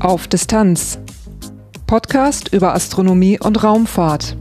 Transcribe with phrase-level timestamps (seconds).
[0.00, 0.98] Auf Distanz.
[1.86, 4.36] Podcast über Astronomie und Raumfahrt.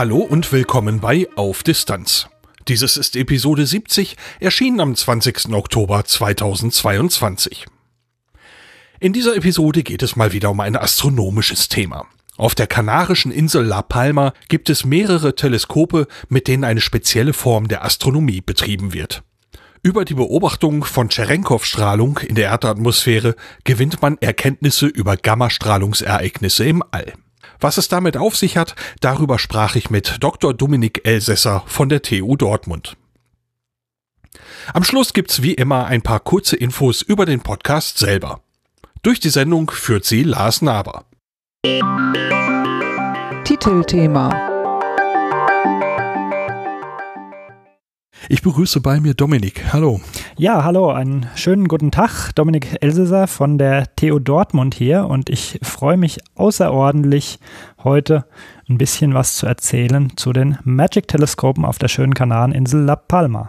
[0.00, 2.29] Hallo und willkommen bei Auf Distanz.
[2.70, 5.52] Dieses ist Episode 70, erschienen am 20.
[5.52, 7.66] Oktober 2022.
[9.00, 12.06] In dieser Episode geht es mal wieder um ein astronomisches Thema.
[12.36, 17.66] Auf der kanarischen Insel La Palma gibt es mehrere Teleskope, mit denen eine spezielle Form
[17.66, 19.24] der Astronomie betrieben wird.
[19.82, 23.34] Über die Beobachtung von Cherenkov-Strahlung in der Erdatmosphäre
[23.64, 27.14] gewinnt man Erkenntnisse über Gammastrahlungsereignisse im All.
[27.60, 30.54] Was es damit auf sich hat, darüber sprach ich mit Dr.
[30.54, 32.96] Dominik Elsässer von der TU Dortmund.
[34.72, 38.40] Am Schluss gibt's wie immer ein paar kurze Infos über den Podcast selber.
[39.02, 41.04] Durch die Sendung führt sie Lars Naber.
[43.44, 44.49] Titelthema
[48.28, 49.72] Ich begrüße bei mir Dominik.
[49.72, 50.00] Hallo.
[50.36, 52.32] Ja, hallo, einen schönen guten Tag.
[52.34, 57.38] Dominik Elsässer von der TU Dortmund hier und ich freue mich außerordentlich,
[57.82, 58.26] heute
[58.68, 63.48] ein bisschen was zu erzählen zu den Magic-Teleskopen auf der schönen Kanareninsel La Palma.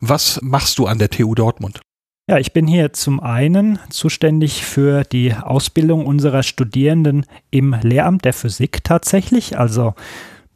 [0.00, 1.80] Was machst du an der TU Dortmund?
[2.28, 8.32] Ja, ich bin hier zum einen zuständig für die Ausbildung unserer Studierenden im Lehramt der
[8.32, 9.58] Physik tatsächlich.
[9.58, 9.94] Also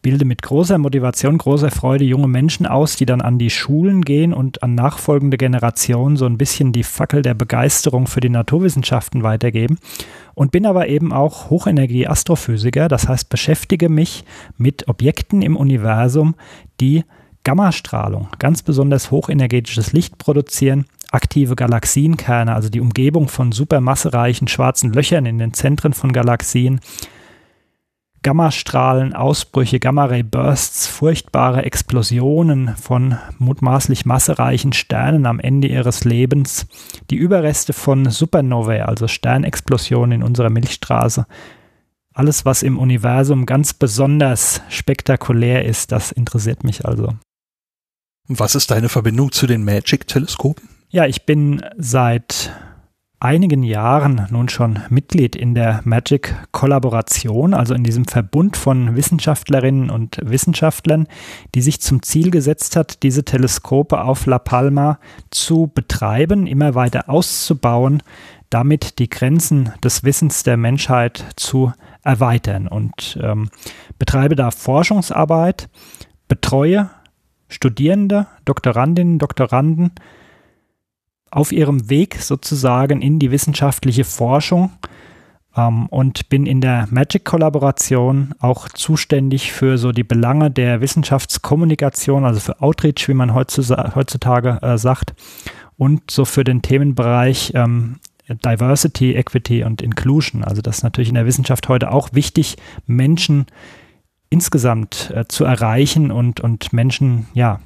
[0.02, 4.32] bilde mit großer Motivation, großer Freude junge Menschen aus, die dann an die Schulen gehen
[4.32, 9.78] und an nachfolgende Generationen so ein bisschen die Fackel der Begeisterung für die Naturwissenschaften weitergeben.
[10.34, 14.24] Und bin aber eben auch Hochenergie-Astrophysiker, das heißt beschäftige mich
[14.56, 16.34] mit Objekten im Universum,
[16.80, 17.04] die
[17.44, 25.26] Gammastrahlung, ganz besonders hochenergetisches Licht produzieren aktive Galaxienkerne, also die Umgebung von supermassereichen schwarzen Löchern
[25.26, 26.80] in den Zentren von Galaxien,
[28.22, 36.66] Gammastrahlen, Ausbrüche, Gamma-Ray-Bursts, furchtbare Explosionen von mutmaßlich massereichen Sternen am Ende ihres Lebens,
[37.08, 41.26] die Überreste von Supernovae, also Sternexplosionen in unserer Milchstraße.
[42.12, 47.14] Alles, was im Universum ganz besonders spektakulär ist, das interessiert mich also.
[48.28, 50.68] Was ist deine Verbindung zu den Magic-Teleskopen?
[50.90, 52.52] Ja, ich bin seit
[53.20, 59.90] einigen Jahren nun schon Mitglied in der Magic Kollaboration, also in diesem Verbund von Wissenschaftlerinnen
[59.90, 61.06] und Wissenschaftlern,
[61.54, 64.98] die sich zum Ziel gesetzt hat, diese Teleskope auf La Palma
[65.30, 68.02] zu betreiben, immer weiter auszubauen,
[68.48, 72.68] damit die Grenzen des Wissens der Menschheit zu erweitern.
[72.68, 73.50] Und ähm,
[73.98, 75.68] betreibe da Forschungsarbeit,
[76.26, 76.88] betreue
[77.48, 79.92] Studierende, Doktorandinnen, Doktoranden,
[81.30, 84.72] auf ihrem Weg sozusagen in die wissenschaftliche Forschung
[85.56, 92.40] ähm, und bin in der Magic-Kollaboration auch zuständig für so die Belange der Wissenschaftskommunikation, also
[92.40, 95.14] für Outreach, wie man heutzutage äh, sagt,
[95.76, 97.96] und so für den Themenbereich ähm,
[98.28, 100.44] Diversity, Equity und Inclusion.
[100.44, 103.46] Also das ist natürlich in der Wissenschaft heute auch wichtig, Menschen
[104.28, 107.60] insgesamt äh, zu erreichen und, und Menschen, ja,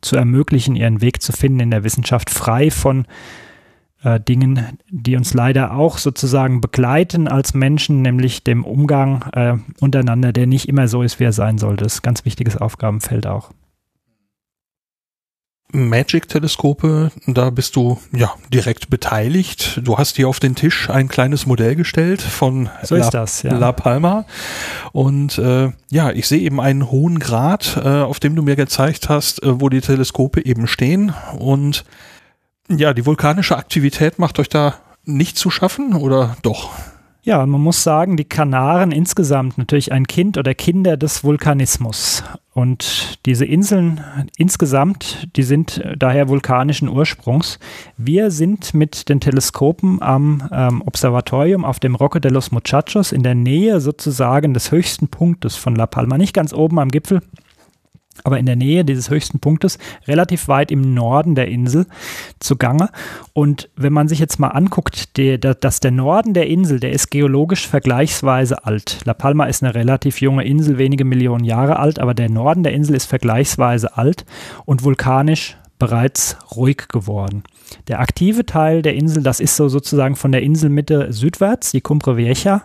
[0.00, 3.06] zu ermöglichen, ihren Weg zu finden in der Wissenschaft, frei von
[4.02, 10.32] äh, Dingen, die uns leider auch sozusagen begleiten als Menschen, nämlich dem Umgang äh, untereinander,
[10.32, 11.84] der nicht immer so ist, wie er sein sollte.
[11.84, 13.50] Das ist ein ganz wichtiges Aufgabenfeld auch.
[15.74, 19.80] Magic-Teleskope, da bist du ja direkt beteiligt.
[19.82, 23.52] Du hast hier auf den Tisch ein kleines Modell gestellt von so La, das, ja.
[23.54, 24.24] La, Palma.
[24.92, 29.08] Und äh, ja, ich sehe eben einen hohen Grad, äh, auf dem du mir gezeigt
[29.08, 31.12] hast, äh, wo die Teleskope eben stehen.
[31.38, 31.84] Und
[32.68, 34.74] ja, die vulkanische Aktivität macht euch da
[35.04, 36.70] nicht zu schaffen oder doch?
[37.26, 42.22] Ja, man muss sagen, die Kanaren insgesamt natürlich ein Kind oder Kinder des Vulkanismus.
[42.52, 44.02] Und diese Inseln
[44.36, 47.58] insgesamt, die sind daher vulkanischen Ursprungs.
[47.96, 53.22] Wir sind mit den Teleskopen am ähm, Observatorium auf dem Roque de los Muchachos in
[53.22, 57.22] der Nähe sozusagen des höchsten Punktes von La Palma, nicht ganz oben am Gipfel,
[58.22, 61.86] aber in der Nähe dieses höchsten Punktes, relativ weit im Norden der Insel
[62.38, 62.90] zugange.
[63.32, 66.92] Und wenn man sich jetzt mal anguckt, der, der, dass der Norden der Insel, der
[66.92, 69.00] ist geologisch vergleichsweise alt.
[69.04, 72.72] La Palma ist eine relativ junge Insel, wenige Millionen Jahre alt, aber der Norden der
[72.72, 74.24] Insel ist vergleichsweise alt
[74.64, 77.42] und vulkanisch bereits ruhig geworden.
[77.88, 82.16] Der aktive Teil der Insel, das ist so sozusagen von der Inselmitte südwärts, die Cumbre
[82.16, 82.62] Vieja.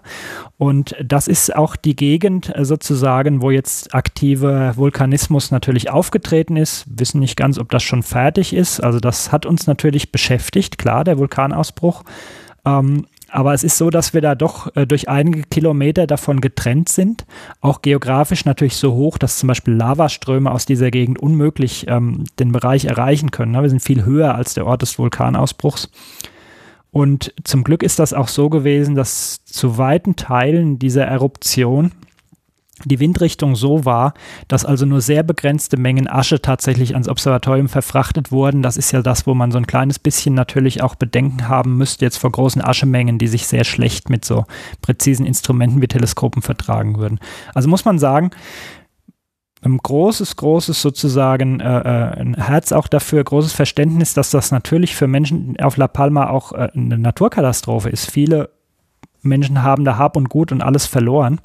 [0.57, 6.85] Und das ist auch die Gegend äh, sozusagen, wo jetzt aktiver Vulkanismus natürlich aufgetreten ist.
[6.89, 8.79] Wissen nicht ganz, ob das schon fertig ist.
[8.79, 12.03] Also das hat uns natürlich beschäftigt, klar, der Vulkanausbruch.
[12.65, 16.89] Ähm, aber es ist so, dass wir da doch äh, durch einige Kilometer davon getrennt
[16.89, 17.25] sind.
[17.61, 22.51] Auch geografisch natürlich so hoch, dass zum Beispiel Lavaströme aus dieser Gegend unmöglich ähm, den
[22.51, 23.51] Bereich erreichen können.
[23.51, 23.61] Ne?
[23.61, 25.89] Wir sind viel höher als der Ort des Vulkanausbruchs.
[26.91, 31.91] Und zum Glück ist das auch so gewesen, dass zu weiten Teilen dieser Eruption
[32.85, 34.13] die Windrichtung so war,
[34.47, 38.61] dass also nur sehr begrenzte Mengen Asche tatsächlich ans Observatorium verfrachtet wurden.
[38.61, 42.05] Das ist ja das, wo man so ein kleines bisschen natürlich auch Bedenken haben müsste,
[42.05, 44.45] jetzt vor großen Aschemengen, die sich sehr schlecht mit so
[44.81, 47.19] präzisen Instrumenten wie Teleskopen vertragen würden.
[47.53, 48.31] Also muss man sagen,
[49.61, 54.95] ein großes, großes sozusagen äh, äh, ein Herz auch dafür, großes Verständnis, dass das natürlich
[54.95, 58.09] für Menschen auf La Palma auch äh, eine Naturkatastrophe ist.
[58.09, 58.51] Viele
[59.21, 61.41] Menschen haben da Hab und Gut und alles verloren.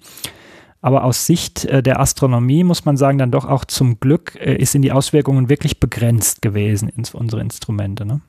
[0.84, 4.54] Aber aus Sicht äh, der Astronomie muss man sagen, dann doch auch zum Glück äh,
[4.54, 8.04] ist in die Auswirkungen wirklich begrenzt gewesen in unsere Instrumente.
[8.04, 8.20] Ne?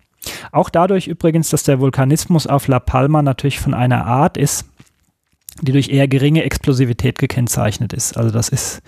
[0.54, 4.64] Auch dadurch übrigens, dass der Vulkanismus auf La Palma natürlich von einer Art ist,
[5.64, 8.16] die durch eher geringe Explosivität gekennzeichnet ist.
[8.16, 8.82] Also das ist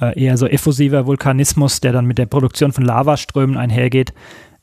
[0.00, 4.14] äh, eher so effusiver Vulkanismus, der dann mit der Produktion von Lavaströmen einhergeht,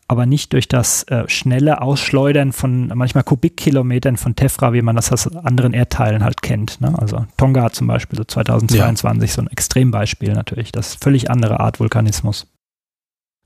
[0.10, 5.12] aber nicht durch das äh, schnelle Ausschleudern von manchmal Kubikkilometern von Tefra, wie man das
[5.12, 6.82] aus anderen Erdteilen halt kennt.
[6.82, 6.98] Ne?
[6.98, 9.36] Also Tonga zum Beispiel, so 2022, ja.
[9.36, 10.72] so ein Extrembeispiel natürlich.
[10.72, 12.48] Das ist völlig andere Art Vulkanismus.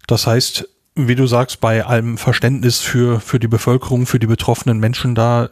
[0.08, 4.80] Das heißt, wie du sagst, bei allem Verständnis für, für die Bevölkerung, für die betroffenen
[4.80, 5.50] Menschen da,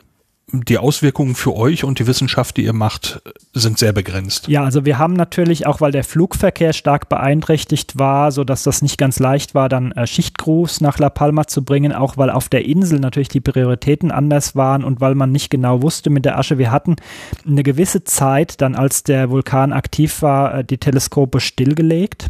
[0.54, 3.22] die Auswirkungen für euch und die Wissenschaft, die ihr macht,
[3.54, 4.48] sind sehr begrenzt.
[4.48, 8.98] Ja, also wir haben natürlich, auch weil der Flugverkehr stark beeinträchtigt war, sodass das nicht
[8.98, 12.66] ganz leicht war, dann äh, Schichtcruise nach La Palma zu bringen, auch weil auf der
[12.66, 16.58] Insel natürlich die Prioritäten anders waren und weil man nicht genau wusste mit der Asche.
[16.58, 16.96] Wir hatten
[17.48, 22.28] eine gewisse Zeit, dann als der Vulkan aktiv war, äh, die Teleskope stillgelegt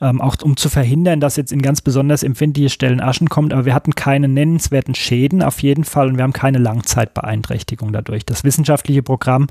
[0.00, 3.52] ähm, auch um zu verhindern, dass jetzt in ganz besonders empfindliche Stellen Aschen kommt.
[3.52, 8.24] Aber wir hatten keine nennenswerten Schäden auf jeden Fall und wir haben keine Langzeitbeeinträchtigung dadurch.
[8.24, 9.48] Das wissenschaftliche Programm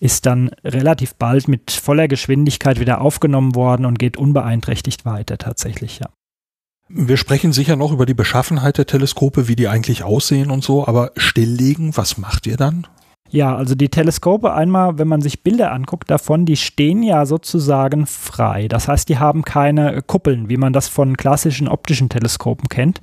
[0.00, 5.98] ist dann relativ bald mit voller Geschwindigkeit wieder aufgenommen worden und geht unbeeinträchtigt weiter tatsächlich,
[5.98, 6.08] ja.
[6.88, 10.86] Wir sprechen sicher noch über die Beschaffenheit der Teleskope, wie die eigentlich aussehen und so,
[10.86, 12.86] aber stilllegen, was macht ihr dann?
[13.34, 18.06] Ja, also die Teleskope einmal, wenn man sich Bilder anguckt davon, die stehen ja sozusagen
[18.06, 18.68] frei.
[18.68, 23.00] Das heißt, die haben keine Kuppeln, wie man das von klassischen optischen Teleskopen kennt.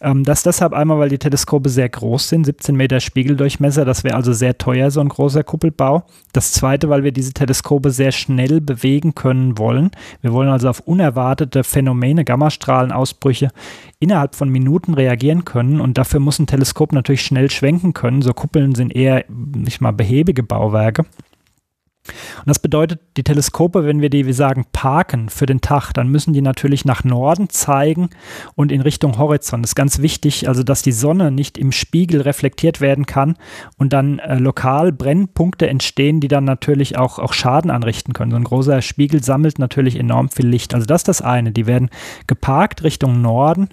[0.00, 4.14] Ähm, das deshalb einmal, weil die Teleskope sehr groß sind, 17 Meter Spiegeldurchmesser, das wäre
[4.14, 6.04] also sehr teuer, so ein großer Kuppelbau.
[6.32, 9.90] Das zweite, weil wir diese Teleskope sehr schnell bewegen können wollen.
[10.20, 13.50] Wir wollen also auf unerwartete Phänomene, Gammastrahlenausbrüche
[13.98, 18.22] innerhalb von Minuten reagieren können und dafür muss ein Teleskop natürlich schnell schwenken können.
[18.22, 21.04] So Kuppeln sind eher nicht mal behäbige Bauwerke.
[22.38, 26.08] Und das bedeutet, die Teleskope, wenn wir die, wie sagen, parken für den Tag, dann
[26.08, 28.10] müssen die natürlich nach Norden zeigen
[28.54, 29.64] und in Richtung Horizont.
[29.64, 33.36] Das ist ganz wichtig, also dass die Sonne nicht im Spiegel reflektiert werden kann
[33.76, 38.30] und dann äh, lokal Brennpunkte entstehen, die dann natürlich auch, auch Schaden anrichten können.
[38.30, 40.74] So ein großer Spiegel sammelt natürlich enorm viel Licht.
[40.74, 41.52] Also das ist das eine.
[41.52, 41.90] Die werden
[42.26, 43.68] geparkt Richtung Norden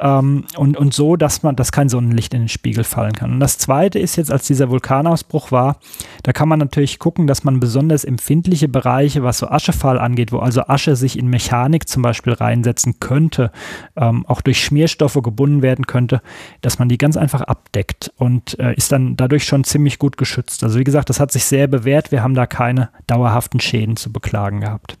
[0.00, 3.32] ähm, und, und so, dass man, dass kein Sonnenlicht in den Spiegel fallen kann.
[3.32, 5.78] Und das zweite ist jetzt, als dieser Vulkanausbruch war,
[6.22, 10.40] da kann man natürlich gucken, dass man besonders empfindliche Bereiche, was so Aschefall angeht, wo
[10.40, 13.52] also Asche sich in Mechanik zum Beispiel reinsetzen könnte,
[13.94, 16.20] ähm, auch durch Schmierstoffe gebunden werden könnte,
[16.62, 20.64] dass man die ganz einfach abdeckt und äh, ist dann dadurch schon ziemlich gut geschützt.
[20.64, 22.10] Also wie gesagt, das hat sich sehr bewährt.
[22.10, 24.98] Wir haben da keine dauerhaften Schäden zu beklagen gehabt.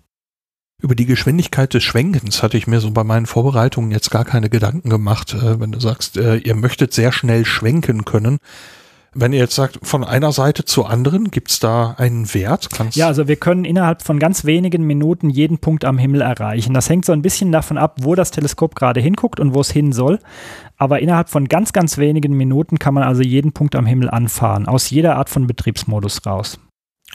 [0.80, 4.48] Über die Geschwindigkeit des Schwenkens hatte ich mir so bei meinen Vorbereitungen jetzt gar keine
[4.48, 5.34] Gedanken gemacht.
[5.34, 8.38] Äh, wenn du sagst, äh, ihr möchtet sehr schnell schwenken können,
[9.12, 12.70] wenn ihr jetzt sagt, von einer Seite zur anderen, gibt es da einen Wert?
[12.70, 16.74] Kannst ja, also wir können innerhalb von ganz wenigen Minuten jeden Punkt am Himmel erreichen.
[16.74, 19.70] Das hängt so ein bisschen davon ab, wo das Teleskop gerade hinguckt und wo es
[19.70, 20.20] hin soll.
[20.76, 24.68] Aber innerhalb von ganz, ganz wenigen Minuten kann man also jeden Punkt am Himmel anfahren,
[24.68, 26.60] aus jeder Art von Betriebsmodus raus.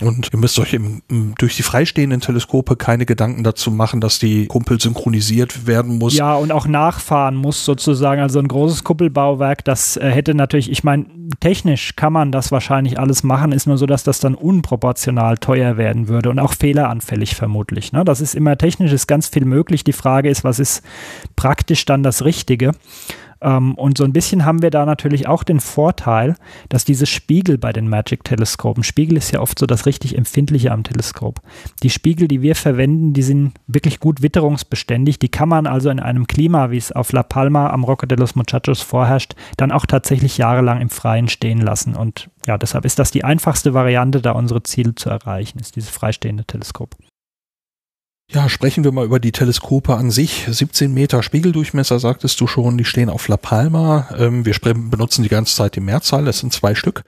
[0.02, 1.02] Und ihr müsst euch im,
[1.38, 6.16] durch die freistehenden Teleskope keine Gedanken dazu machen, dass die Kuppel synchronisiert werden muss.
[6.16, 8.22] Ja, und auch nachfahren muss sozusagen.
[8.22, 11.06] Also ein großes Kuppelbauwerk, das äh, hätte natürlich, ich meine,
[11.40, 15.78] technisch kann man das wahrscheinlich alles machen, ist nur so, dass das dann unproportional teuer
[15.78, 17.94] werden würde und auch fehleranfällig vermutlich.
[17.94, 18.04] Ne?
[18.04, 19.86] Das ist immer technisch, ist ganz viel möglich.
[19.86, 20.84] Die Frage ist, was ist
[21.38, 22.74] praktisch dann das Richtige?
[23.42, 26.36] Ähm, und so ein bisschen haben wir da natürlich auch den Vorteil,
[26.70, 30.84] dass diese Spiegel bei den Magic-Teleskopen, Spiegel ist ja oft so das richtig Empfindliche am
[30.84, 31.42] Teleskop.
[31.84, 35.20] Die Spiegel, die wir verwenden, die sind wirklich gut witterungsbeständig.
[35.20, 38.18] Die kann man also in einem Klima, wie es auf La Palma am Roca de
[38.18, 41.96] los Muchachos vorherrscht, dann auch tatsächlich jahrelang im Freien stehen lassen.
[41.96, 45.90] Und ja, deshalb ist das die einfachste Variante, da unsere Ziele zu erreichen, ist dieses
[45.90, 46.96] freistehende Teleskop.
[48.32, 50.48] Ja, sprechen wir mal über die Teleskope an sich.
[50.50, 54.10] 17 Meter Spiegeldurchmesser, sagtest du schon, die stehen auf La Palma.
[54.18, 57.04] Ähm, wir benutzen die ganze Zeit die Mehrzahl, das sind zwei Stück.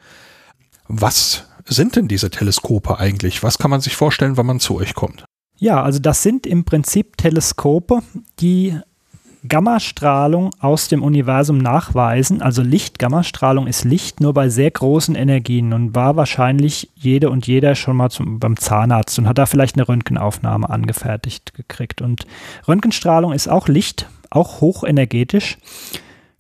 [0.88, 3.44] Was sind denn diese Teleskope eigentlich?
[3.44, 5.26] Was kann man sich vorstellen, wenn man zu euch kommt?
[5.58, 8.02] Ja, also das sind im Prinzip Teleskope,
[8.40, 8.80] die
[9.48, 12.42] Gammastrahlung aus dem Universum nachweisen.
[12.42, 17.48] Also Licht, Gammastrahlung ist Licht nur bei sehr großen Energien und war wahrscheinlich jede und
[17.48, 22.02] jeder schon mal zum, beim Zahnarzt und hat da vielleicht eine Röntgenaufnahme angefertigt gekriegt.
[22.02, 22.26] Und
[22.68, 25.58] Röntgenstrahlung ist auch Licht, auch hochenergetisch.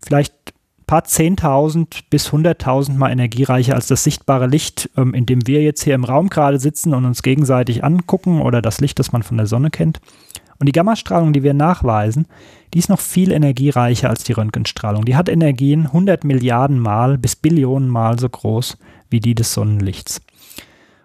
[0.03, 0.33] Vielleicht
[0.79, 5.61] ein paar 10.000 bis 100.000 mal energiereicher als das sichtbare Licht, ähm, in dem wir
[5.61, 9.23] jetzt hier im Raum gerade sitzen und uns gegenseitig angucken oder das Licht, das man
[9.23, 9.99] von der Sonne kennt.
[10.59, 12.27] Und die Gammastrahlung, die wir nachweisen,
[12.73, 15.05] die ist noch viel energiereicher als die Röntgenstrahlung.
[15.05, 18.77] Die hat Energien 100 Milliarden Mal bis Billionen Mal so groß
[19.09, 20.21] wie die des Sonnenlichts.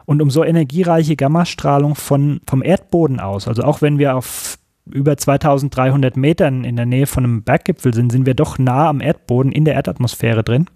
[0.04, 5.16] Und um so energiereiche Gammastrahlung von, vom Erdboden aus, also auch wenn wir auf über
[5.16, 9.52] 2300 Metern in der Nähe von einem Berggipfel sind, sind wir doch nah am Erdboden
[9.52, 10.66] in der Erdatmosphäre drin.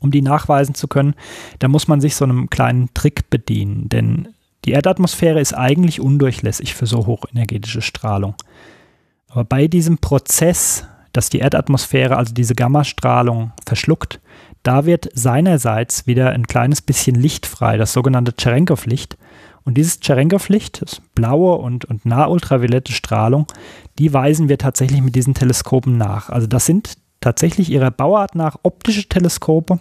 [0.00, 1.14] Um die nachweisen zu können,
[1.58, 4.28] da muss man sich so einem kleinen Trick bedienen, denn
[4.64, 8.34] die Erdatmosphäre ist eigentlich undurchlässig für so hochenergetische Strahlung.
[9.28, 14.20] Aber bei diesem Prozess, dass die Erdatmosphäre, also diese Gammastrahlung, verschluckt,
[14.62, 19.16] da wird seinerseits wieder ein kleines bisschen Licht frei, das sogenannte Cherenkov-Licht.
[19.62, 23.46] Und dieses Cherenkov-Licht, das blaue und, und nahultraviolette Strahlung,
[23.98, 26.30] die weisen wir tatsächlich mit diesen Teleskopen nach.
[26.30, 29.78] Also das sind tatsächlich ihrer Bauart nach optische Teleskope,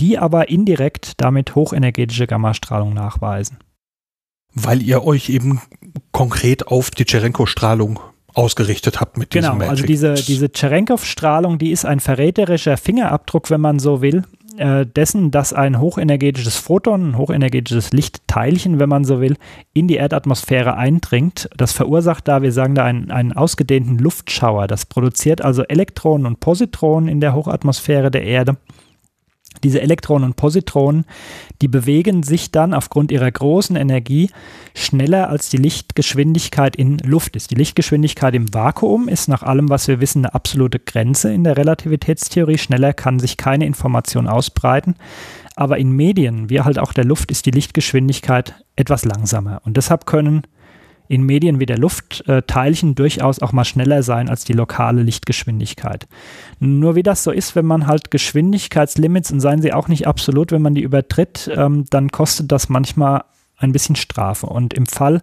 [0.00, 3.58] die aber indirekt damit hochenergetische Gammastrahlung nachweisen.
[4.54, 5.60] Weil ihr euch eben
[6.12, 8.00] konkret auf die Cherenko-Strahlung
[8.34, 13.50] ausgerichtet habt mit genau, diesem Genau, also diese, diese Cherenkov-Strahlung, die ist ein verräterischer Fingerabdruck,
[13.50, 14.24] wenn man so will,
[14.56, 19.36] äh, dessen, dass ein hochenergetisches Photon, ein hochenergetisches Lichtteilchen, wenn man so will,
[19.72, 21.48] in die Erdatmosphäre eindringt.
[21.56, 24.66] Das verursacht da, wir sagen da, einen, einen ausgedehnten Luftschauer.
[24.66, 28.56] Das produziert also Elektronen und Positronen in der Hochatmosphäre der Erde
[29.64, 31.04] diese Elektronen und Positronen,
[31.62, 34.30] die bewegen sich dann aufgrund ihrer großen Energie
[34.74, 37.50] schneller als die Lichtgeschwindigkeit in Luft ist.
[37.50, 41.56] Die Lichtgeschwindigkeit im Vakuum ist nach allem, was wir wissen, eine absolute Grenze in der
[41.56, 42.58] Relativitätstheorie.
[42.58, 44.94] Schneller kann sich keine Information ausbreiten.
[45.56, 49.60] Aber in Medien, wie halt auch der Luft, ist die Lichtgeschwindigkeit etwas langsamer.
[49.64, 50.42] Und deshalb können
[51.10, 55.02] in Medien wie der Luft äh, Teilchen durchaus auch mal schneller sein als die lokale
[55.02, 56.06] Lichtgeschwindigkeit.
[56.60, 60.52] Nur wie das so ist, wenn man halt Geschwindigkeitslimits, und seien sie auch nicht absolut,
[60.52, 63.24] wenn man die übertritt, ähm, dann kostet das manchmal
[63.58, 64.46] ein bisschen Strafe.
[64.46, 65.20] Und im Fall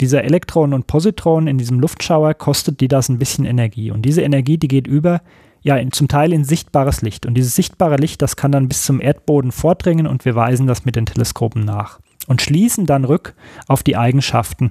[0.00, 3.90] dieser Elektronen und Positronen in diesem Luftschauer kostet die das ein bisschen Energie.
[3.90, 5.20] Und diese Energie, die geht über
[5.60, 7.26] ja, in, zum Teil in sichtbares Licht.
[7.26, 10.86] Und dieses sichtbare Licht, das kann dann bis zum Erdboden vordringen und wir weisen das
[10.86, 12.00] mit den Teleskopen nach.
[12.26, 13.34] Und schließen dann rück
[13.68, 14.70] auf die Eigenschaften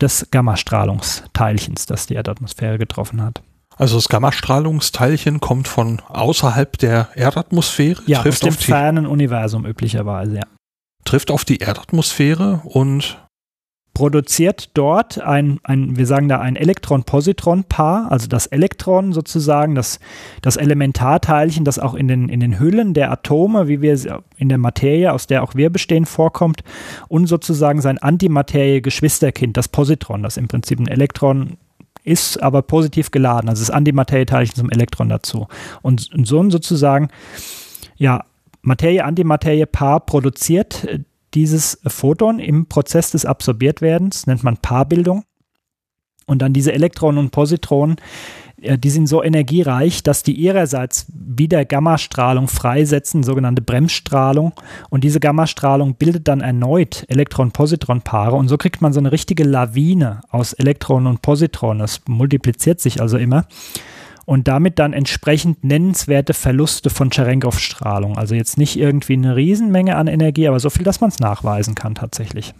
[0.00, 3.42] des Gammastrahlungsteilchens, das die Erdatmosphäre getroffen hat.
[3.76, 10.36] Also das Gammastrahlungsteilchen kommt von außerhalb der Erdatmosphäre, ja, trifft aus dem fernen Universum üblicherweise,
[10.36, 10.42] ja.
[11.04, 13.18] Trifft auf die Erdatmosphäre und
[13.94, 19.98] produziert dort ein, ein wir sagen da ein Elektron-Positron-Paar, also das Elektron sozusagen, das,
[20.42, 23.98] das Elementarteilchen, das auch in den, in den Hüllen der Atome, wie wir
[24.36, 26.62] in der Materie, aus der auch wir bestehen, vorkommt,
[27.08, 31.56] und sozusagen sein Antimaterie-Geschwisterkind, das Positron, das im Prinzip ein Elektron
[32.04, 35.48] ist, aber positiv geladen, also das Antimaterieteilchen zum Elektron dazu.
[35.82, 37.08] Und, und so ein sozusagen,
[37.96, 38.24] ja,
[38.62, 40.86] Materie-Antimaterie-Paar produziert
[41.34, 45.24] dieses Photon im Prozess des Absorbiertwerdens, nennt man Paarbildung.
[46.26, 47.96] Und dann diese Elektronen und Positronen,
[48.60, 54.52] äh, die sind so energiereich, dass die ihrerseits wieder Gammastrahlung freisetzen, sogenannte Bremsstrahlung.
[54.90, 58.36] Und diese Gammastrahlung bildet dann erneut Elektron-Positron-Paare.
[58.36, 61.80] Und so kriegt man so eine richtige Lawine aus Elektronen und Positronen.
[61.80, 63.46] Das multipliziert sich also immer
[64.30, 68.16] und damit dann entsprechend nennenswerte Verluste von Cherenkov-Strahlung.
[68.16, 71.74] Also jetzt nicht irgendwie eine Riesenmenge an Energie, aber so viel, dass man es nachweisen
[71.74, 72.54] kann tatsächlich.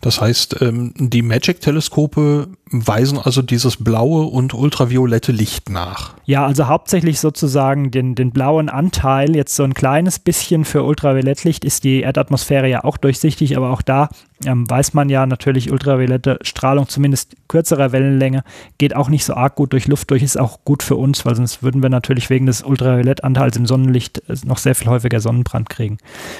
[0.00, 6.14] Das heißt, ähm, die Magic-Teleskope weisen also dieses blaue und ultraviolette Licht nach.
[6.24, 9.36] Ja, also hauptsächlich sozusagen den, den blauen Anteil.
[9.36, 13.82] Jetzt so ein kleines bisschen für Ultraviolettlicht ist die Erdatmosphäre ja auch durchsichtig, aber auch
[13.82, 14.08] da
[14.44, 18.42] ähm, weiß man ja natürlich, ultraviolette Strahlung, zumindest kürzerer Wellenlänge,
[18.78, 21.36] geht auch nicht so arg gut durch Luft durch, ist auch gut für uns, weil
[21.36, 25.68] sonst würden wir natürlich wegen des Ultraviolettanteils im Sonnenlicht äh, noch sehr viel häufiger Sonnenbrand
[25.68, 25.98] kriegen.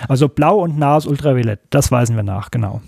[0.08, 2.80] Also blau und nahes Ultraviolett, das weisen wir nach, genau.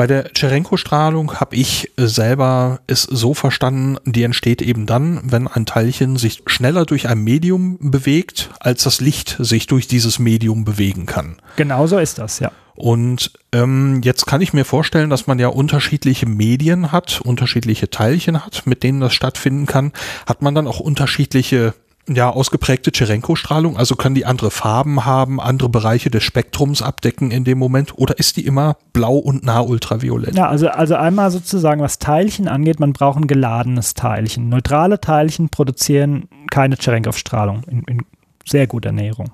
[0.00, 5.66] Bei der Cherenko-Strahlung habe ich selber es so verstanden, die entsteht eben dann, wenn ein
[5.66, 11.04] Teilchen sich schneller durch ein Medium bewegt, als das Licht sich durch dieses Medium bewegen
[11.04, 11.36] kann.
[11.56, 12.50] Genau so ist das, ja.
[12.74, 18.42] Und ähm, jetzt kann ich mir vorstellen, dass man ja unterschiedliche Medien hat, unterschiedliche Teilchen
[18.42, 19.92] hat, mit denen das stattfinden kann.
[20.26, 21.74] Hat man dann auch unterschiedliche
[22.14, 27.44] ja, ausgeprägte Cherenko-Strahlung, also kann die andere Farben haben, andere Bereiche des Spektrums abdecken in
[27.44, 30.34] dem Moment oder ist die immer blau und nah ultraviolett?
[30.34, 34.48] Ja, also, also einmal sozusagen, was Teilchen angeht, man braucht ein geladenes Teilchen.
[34.48, 38.02] Neutrale Teilchen produzieren keine Cherenkov-Strahlung in, in
[38.44, 39.30] sehr guter Näherung.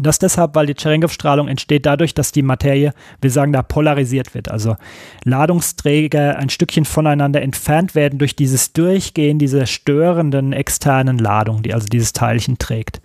[0.00, 4.50] Das deshalb, weil die Cherenkov-Strahlung entsteht dadurch, dass die Materie, wir sagen da, polarisiert wird.
[4.50, 4.76] Also
[5.24, 11.86] Ladungsträger ein Stückchen voneinander entfernt werden durch dieses Durchgehen dieser störenden externen Ladung, die also
[11.86, 13.00] dieses Teilchen trägt.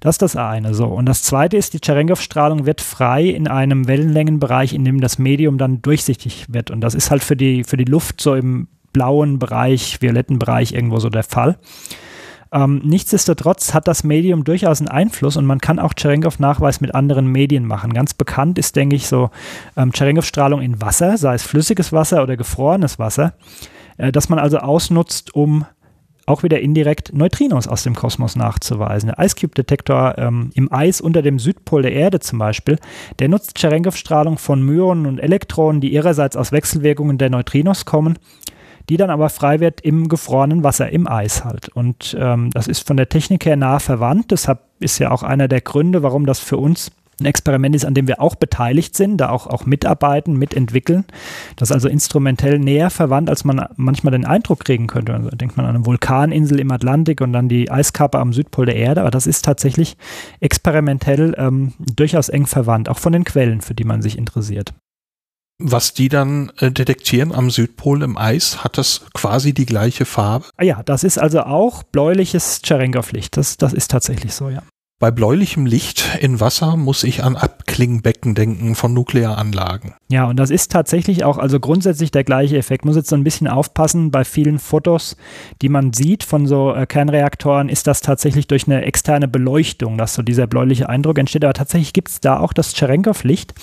[0.00, 0.74] Das ist das eine.
[0.74, 0.86] So.
[0.86, 5.58] Und das zweite ist, die Cherenkov-Strahlung wird frei in einem Wellenlängenbereich, in dem das Medium
[5.58, 6.72] dann durchsichtig wird.
[6.72, 10.72] Und das ist halt für die, für die Luft so im blauen Bereich, violetten Bereich
[10.72, 11.56] irgendwo so der Fall.
[12.52, 17.26] Ähm, nichtsdestotrotz hat das Medium durchaus einen Einfluss und man kann auch Cherenkov-Nachweis mit anderen
[17.26, 17.94] Medien machen.
[17.94, 19.30] Ganz bekannt ist, denke ich, so
[19.76, 23.32] ähm, Cherenkov-Strahlung in Wasser, sei es flüssiges Wasser oder gefrorenes Wasser,
[23.96, 25.64] äh, dass man also ausnutzt, um
[26.26, 29.12] auch wieder indirekt Neutrinos aus dem Kosmos nachzuweisen.
[29.16, 32.78] Der Ice Cube Detektor ähm, im Eis unter dem Südpol der Erde zum Beispiel,
[33.18, 38.18] der nutzt Cherenkov-Strahlung von Myonen und Elektronen, die ihrerseits aus Wechselwirkungen der Neutrinos kommen
[38.88, 41.68] die dann aber frei wird im gefrorenen Wasser, im Eis halt.
[41.68, 44.30] Und ähm, das ist von der Technik her nah verwandt.
[44.30, 47.94] Deshalb ist ja auch einer der Gründe, warum das für uns ein Experiment ist, an
[47.94, 51.04] dem wir auch beteiligt sind, da auch, auch mitarbeiten, mitentwickeln.
[51.56, 55.14] Das ist also instrumentell näher verwandt, als man manchmal den Eindruck kriegen könnte.
[55.14, 58.76] Also denkt man an eine Vulkaninsel im Atlantik und dann die Eiskappe am Südpol der
[58.76, 59.96] Erde, aber das ist tatsächlich
[60.40, 64.74] experimentell ähm, durchaus eng verwandt, auch von den Quellen, für die man sich interessiert
[65.62, 70.46] was die dann äh, detektieren am Südpol im Eis, hat das quasi die gleiche Farbe?
[70.56, 73.36] Ah ja, das ist also auch bläuliches Cherenkov-Licht.
[73.36, 74.62] Das, das ist tatsächlich so, ja.
[75.02, 79.94] Bei bläulichem Licht in Wasser muss ich an Abklingbecken denken von Nuklearanlagen.
[80.08, 82.84] Ja, und das ist tatsächlich auch also grundsätzlich der gleiche Effekt.
[82.84, 85.16] Muss jetzt so ein bisschen aufpassen, bei vielen Fotos,
[85.60, 90.14] die man sieht von so äh, Kernreaktoren, ist das tatsächlich durch eine externe Beleuchtung, dass
[90.14, 91.42] so dieser bläuliche Eindruck entsteht.
[91.44, 93.54] Aber tatsächlich gibt es da auch das Cherenkov-Licht.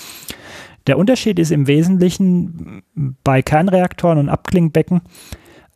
[0.86, 2.82] Der Unterschied ist im Wesentlichen
[3.22, 5.02] bei Kernreaktoren und Abklingbecken,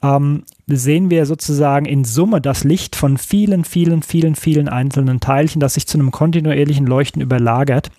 [0.03, 5.61] ähm, sehen wir sozusagen in Summe das Licht von vielen, vielen, vielen, vielen einzelnen Teilchen,
[5.61, 7.90] das sich zu einem kontinuierlichen Leuchten überlagert.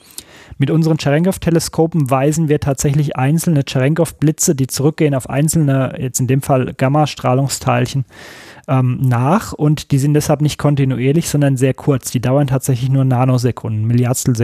[0.57, 6.41] Mit unseren Cherenkov-Teleskopen weisen wir tatsächlich einzelne Cherenkov-Blitze, die zurückgehen auf einzelne, jetzt in dem
[6.41, 8.05] Fall Gamma-Strahlungsteilchen,
[8.67, 12.11] ähm, nach und die sind deshalb nicht kontinuierlich, sondern sehr kurz.
[12.11, 14.35] Die dauern tatsächlich nur Nanosekunden, Milliardstel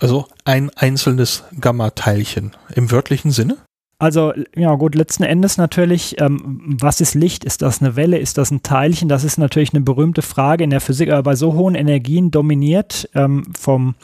[0.00, 3.56] Also ein einzelnes Gamma-Teilchen im wörtlichen Sinne?
[3.98, 7.44] Also, ja gut, letzten Endes natürlich, ähm, was ist Licht?
[7.44, 8.18] Ist das eine Welle?
[8.18, 9.08] Ist das ein Teilchen?
[9.08, 13.08] Das ist natürlich eine berühmte Frage in der Physik, aber bei so hohen Energien dominiert
[13.14, 13.94] ähm, vom,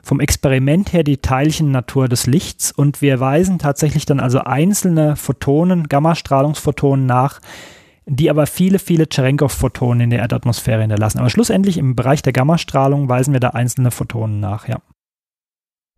[0.00, 5.88] vom Experiment her die Teilchennatur des Lichts und wir weisen tatsächlich dann also einzelne Photonen,
[5.88, 7.40] Gammastrahlungsphotonen nach,
[8.06, 11.18] die aber viele, viele Cherenkov-Photonen in der Erdatmosphäre hinterlassen.
[11.18, 14.78] Aber schlussendlich im Bereich der Gammastrahlung weisen wir da einzelne Photonen nach, ja.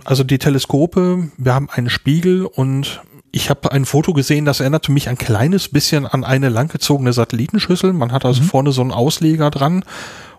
[0.04, 4.92] Also die Teleskope, wir haben einen Spiegel und ich habe ein Foto gesehen, das erinnerte
[4.92, 7.92] mich ein kleines bisschen an eine langgezogene Satellitenschüssel.
[7.92, 8.46] Man hat also mhm.
[8.46, 9.84] vorne so einen Ausleger dran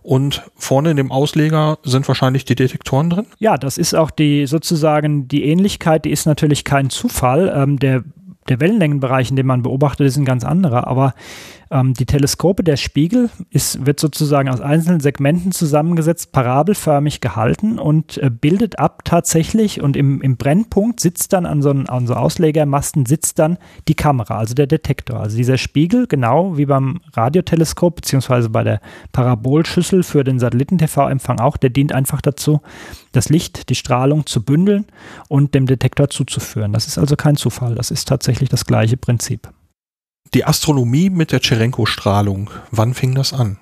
[0.01, 3.25] und vorne in dem Ausleger sind wahrscheinlich die Detektoren drin?
[3.39, 7.51] Ja, das ist auch die sozusagen die Ähnlichkeit, die ist natürlich kein Zufall.
[7.56, 8.04] Ähm, der
[8.48, 10.88] der Wellenlängenbereich, in dem man beobachtet, ist ein ganz anderer.
[10.88, 11.14] Aber
[11.71, 18.17] ähm, die Teleskope, der Spiegel, ist, wird sozusagen aus einzelnen Segmenten zusammengesetzt, parabelförmig gehalten und
[18.17, 23.06] äh, bildet ab tatsächlich und im, im Brennpunkt sitzt dann an so, an so Auslegermasten
[23.06, 25.19] sitzt dann die Kamera, also der Detektor.
[25.19, 31.58] Also dieser Spiegel, genau wie beim Radioteleskop beziehungsweise bei der Parabolschüssel für den Satelliten-TV-Empfang auch,
[31.58, 32.62] der dient einfach dazu,
[33.12, 34.86] das Licht, die Strahlung zu bündeln
[35.28, 36.73] und dem Detektor zuzuführen.
[36.73, 39.49] Das ist also kein Zufall, das ist tatsächlich das gleiche Prinzip.
[40.36, 43.58] Die Astronomie mit der Cherenko-Strahlung, wann fing das an?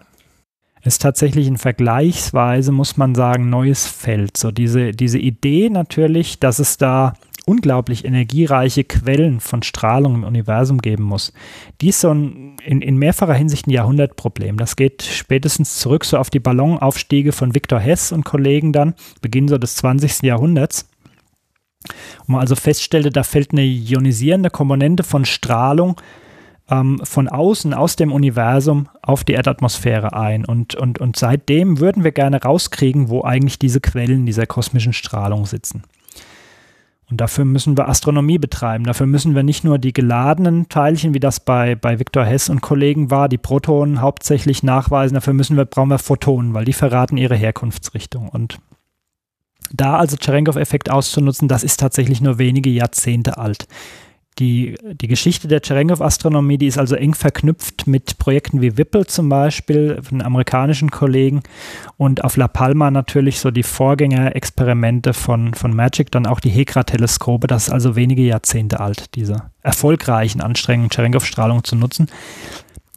[0.84, 4.36] ist tatsächlich ein vergleichsweise, muss man sagen, neues Feld.
[4.36, 7.14] So diese, diese Idee natürlich, dass es da
[7.46, 11.32] unglaublich energiereiche Quellen von Strahlung im Universum geben muss.
[11.80, 14.58] Dies ist so ein, in, in mehrfacher Hinsicht ein Jahrhundertproblem.
[14.58, 19.48] Das geht spätestens zurück so auf die Ballonaufstiege von Victor Hess und Kollegen dann, Beginn
[19.48, 20.24] so des 20.
[20.24, 20.90] Jahrhunderts.
[22.22, 25.98] Und man also feststellte, da fällt eine ionisierende Komponente von Strahlung
[26.70, 30.46] ähm, von außen, aus dem Universum auf die Erdatmosphäre ein.
[30.46, 35.46] Und, und, und seitdem würden wir gerne rauskriegen, wo eigentlich diese Quellen dieser kosmischen Strahlung
[35.46, 35.84] sitzen.
[37.10, 38.86] Und dafür müssen wir Astronomie betreiben.
[38.86, 42.62] Dafür müssen wir nicht nur die geladenen Teilchen, wie das bei, bei Viktor Hess und
[42.62, 45.14] Kollegen war, die Protonen hauptsächlich nachweisen.
[45.14, 48.30] Dafür müssen wir, brauchen wir Photonen, weil die verraten ihre Herkunftsrichtung.
[48.30, 48.58] Und
[49.72, 53.68] da also Cherenkov-Effekt auszunutzen, das ist tatsächlich nur wenige Jahrzehnte alt.
[54.40, 59.30] Die, die Geschichte der Cherenkov-Astronomie, die ist also eng verknüpft mit Projekten wie Whipple zum
[59.30, 61.44] Beispiel, von amerikanischen Kollegen
[61.98, 67.46] und auf La Palma natürlich so die Vorgängerexperimente von, von Magic, dann auch die Hekra-Teleskope,
[67.46, 72.08] das ist also wenige Jahrzehnte alt, diese erfolgreichen Anstrengungen, Cherenkov-Strahlung zu nutzen.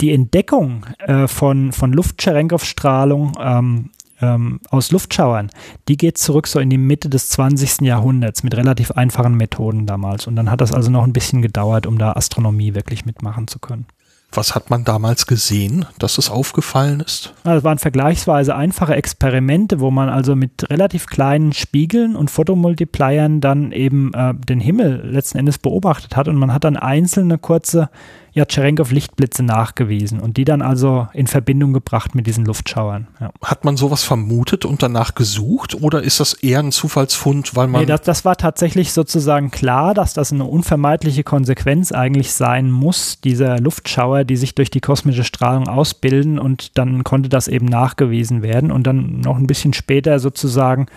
[0.01, 5.50] Die Entdeckung äh, von, von Luft-Cherenkov-Strahlung ähm, ähm, aus Luftschauern,
[5.88, 7.83] die geht zurück so in die Mitte des 20.
[7.83, 10.26] Jahrhunderts mit relativ einfachen Methoden damals.
[10.26, 13.59] Und dann hat das also noch ein bisschen gedauert, um da Astronomie wirklich mitmachen zu
[13.59, 13.87] können.
[14.33, 17.33] Was hat man damals gesehen, dass es aufgefallen ist?
[17.44, 23.72] Das waren vergleichsweise einfache Experimente, wo man also mit relativ kleinen Spiegeln und Fotomultipliern dann
[23.72, 27.88] eben äh, den Himmel letzten Endes beobachtet hat und man hat dann einzelne kurze
[28.37, 33.07] ja Cherenkov-Lichtblitze nachgewiesen und die dann also in Verbindung gebracht mit diesen Luftschauern.
[33.18, 33.31] Ja.
[33.42, 37.81] Hat man sowas vermutet und danach gesucht oder ist das eher ein Zufallsfund, weil man.
[37.81, 43.22] Nee, das, das war tatsächlich sozusagen klar, dass das eine unvermeidliche Konsequenz eigentlich sein muss,
[43.22, 48.42] dieser Luftschauer, die sich durch die kosmische Strahlung ausbilden und dann konnte das eben nachgewiesen
[48.42, 50.88] werden und dann noch ein bisschen später sozusagen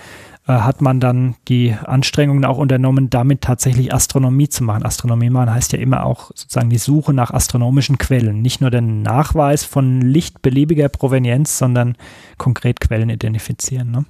[0.54, 4.84] hat man dann die Anstrengungen auch unternommen, damit tatsächlich Astronomie zu machen.
[4.84, 8.42] Astronomie machen heißt ja immer auch sozusagen die Suche nach astronomischen Quellen.
[8.42, 11.96] Nicht nur den Nachweis von Licht beliebiger Provenienz, sondern
[12.38, 13.92] konkret Quellen identifizieren.
[13.92, 14.06] Ne?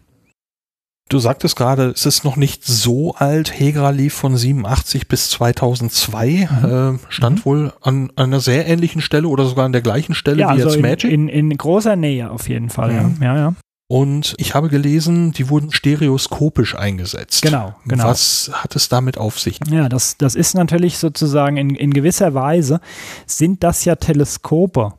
[1.10, 3.60] Du sagtest gerade, es ist noch nicht so alt.
[3.60, 6.96] Hegra lief von 87 bis 2002, mhm.
[6.96, 7.46] äh, stand mhm.
[7.46, 10.64] wohl an, an, einer sehr ähnlichen Stelle oder sogar an der gleichen Stelle ja, wie
[10.64, 11.12] also jetzt Magic.
[11.12, 13.12] In, in, in großer Nähe auf jeden Fall, ja.
[13.20, 13.54] ja, ja.
[13.92, 17.42] Und ich habe gelesen, die wurden stereoskopisch eingesetzt.
[17.42, 18.04] Genau, genau.
[18.04, 19.60] Was hat es damit auf sich?
[19.68, 22.82] Ja, das, das ist natürlich sozusagen in, in gewisser Weise
[23.26, 24.94] sind das ja Teleskope,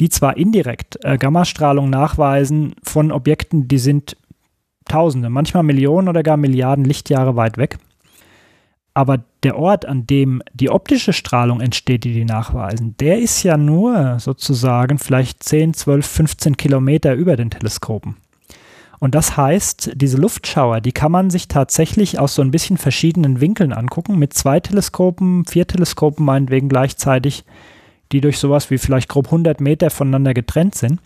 [0.00, 4.18] die zwar indirekt äh, Gammastrahlung nachweisen von Objekten, die sind
[4.84, 7.78] Tausende, manchmal Millionen oder gar Milliarden Lichtjahre weit weg.
[8.92, 13.56] Aber der Ort, an dem die optische Strahlung entsteht, die die nachweisen, der ist ja
[13.56, 18.16] nur sozusagen vielleicht 10, 12, 15 Kilometer über den Teleskopen.
[18.98, 23.40] Und das heißt, diese Luftschauer, die kann man sich tatsächlich aus so ein bisschen verschiedenen
[23.40, 27.44] Winkeln angucken, mit zwei Teleskopen, vier Teleskopen meinetwegen gleichzeitig,
[28.12, 31.00] die durch sowas wie vielleicht grob 100 Meter voneinander getrennt sind.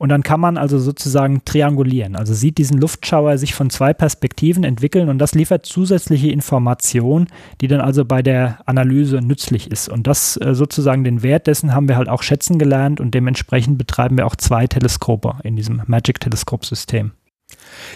[0.00, 2.16] Und dann kann man also sozusagen triangulieren.
[2.16, 7.26] Also sieht diesen Luftschauer sich von zwei Perspektiven entwickeln und das liefert zusätzliche Information,
[7.60, 9.90] die dann also bei der Analyse nützlich ist.
[9.90, 13.76] Und das äh, sozusagen den Wert dessen haben wir halt auch schätzen gelernt und dementsprechend
[13.76, 17.12] betreiben wir auch zwei Teleskope in diesem Magic-Teleskopsystem.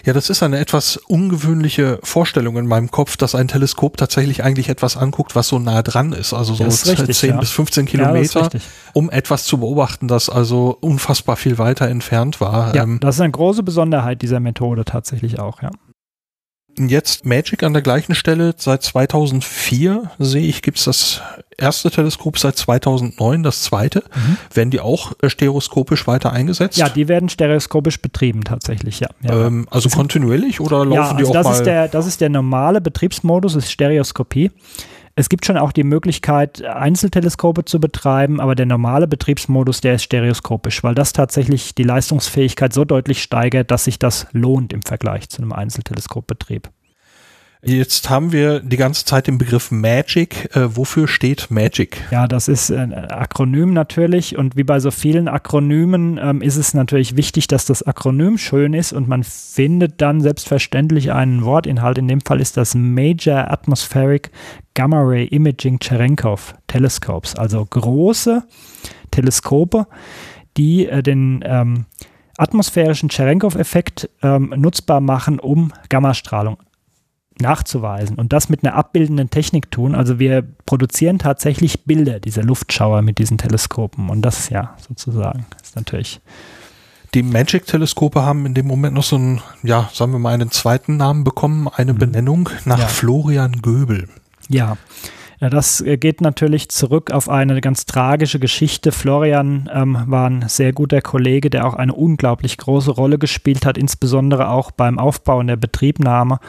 [0.05, 4.69] Ja, das ist eine etwas ungewöhnliche Vorstellung in meinem Kopf, dass ein Teleskop tatsächlich eigentlich
[4.69, 7.37] etwas anguckt, was so nah dran ist, also so ist richtig, 10 ja.
[7.37, 8.59] bis 15 Kilometer, ja,
[8.93, 12.75] um etwas zu beobachten, das also unfassbar viel weiter entfernt war.
[12.75, 15.71] Ja, ähm, das ist eine große Besonderheit dieser Methode tatsächlich auch, ja.
[16.77, 18.53] Jetzt Magic an der gleichen Stelle.
[18.57, 21.21] Seit 2004 sehe ich, gibt's das
[21.57, 24.03] erste Teleskop, seit 2009 das zweite.
[24.13, 24.37] Mhm.
[24.53, 26.77] Werden die auch äh, stereoskopisch weiter eingesetzt?
[26.77, 29.09] Ja, die werden stereoskopisch betrieben tatsächlich, ja.
[29.23, 29.47] ja.
[29.47, 31.53] Ähm, also kontinuierlich oder laufen ja, also die auch das mal?
[31.53, 34.51] Ist der, das ist der normale Betriebsmodus, ist Stereoskopie.
[35.17, 40.03] Es gibt schon auch die Möglichkeit, Einzelteleskope zu betreiben, aber der normale Betriebsmodus, der ist
[40.03, 45.29] stereoskopisch, weil das tatsächlich die Leistungsfähigkeit so deutlich steigert, dass sich das lohnt im Vergleich
[45.29, 46.69] zu einem Einzelteleskopbetrieb.
[47.67, 50.55] Jetzt haben wir die ganze Zeit den Begriff Magic.
[50.55, 51.97] Äh, wofür steht Magic?
[52.11, 56.75] Ja, das ist ein Akronym natürlich und wie bei so vielen Akronymen ähm, ist es
[56.75, 61.97] natürlich wichtig, dass das Akronym schön ist und man findet dann selbstverständlich einen Wortinhalt.
[61.97, 64.29] In dem Fall ist das Major Atmospheric
[64.75, 68.43] Gamma Ray Imaging Cherenkov Telescopes, also große
[69.09, 69.87] Teleskope,
[70.57, 71.85] die äh, den ähm,
[72.37, 76.57] atmosphärischen Cherenkov-Effekt ähm, nutzbar machen, um Gammastrahlung
[77.39, 79.93] nachzuweisen und das mit einer abbildenden Technik tun.
[79.95, 85.75] Also wir produzieren tatsächlich Bilder dieser Luftschauer mit diesen Teleskopen und das ja sozusagen ist
[85.75, 86.21] natürlich
[87.13, 90.97] Die Magic-Teleskope haben in dem Moment noch so einen, ja, sagen wir mal, einen zweiten
[90.97, 91.97] Namen bekommen, eine mhm.
[91.97, 92.87] Benennung nach ja.
[92.87, 94.07] Florian Göbel.
[94.49, 94.77] Ja.
[95.39, 98.91] Das äh, geht natürlich zurück auf eine ganz tragische Geschichte.
[98.91, 103.77] Florian ähm, war ein sehr guter Kollege, der auch eine unglaublich große Rolle gespielt hat,
[103.77, 106.39] insbesondere auch beim Aufbau und der Betriebnahme,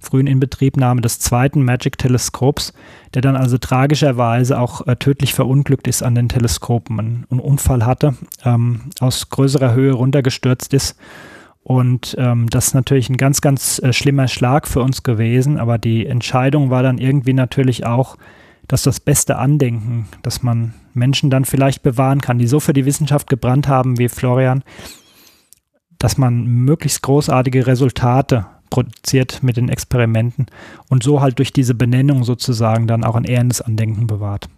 [0.00, 2.72] frühen Inbetriebnahme des zweiten Magic-Teleskops,
[3.14, 7.86] der dann also tragischerweise auch äh, tödlich verunglückt ist an den Teleskopen, einen, einen Unfall
[7.86, 10.96] hatte, ähm, aus größerer Höhe runtergestürzt ist
[11.66, 15.58] und ähm, das ist natürlich ein ganz, ganz äh, schlimmer Schlag für uns gewesen.
[15.58, 18.16] Aber die Entscheidung war dann irgendwie natürlich auch,
[18.68, 22.84] dass das beste Andenken, dass man Menschen dann vielleicht bewahren kann, die so für die
[22.84, 24.62] Wissenschaft gebrannt haben wie Florian,
[25.98, 30.46] dass man möglichst großartige Resultate produziert mit den Experimenten
[30.88, 34.48] und so halt durch diese Benennung sozusagen dann auch ein ehrendes Andenken bewahrt.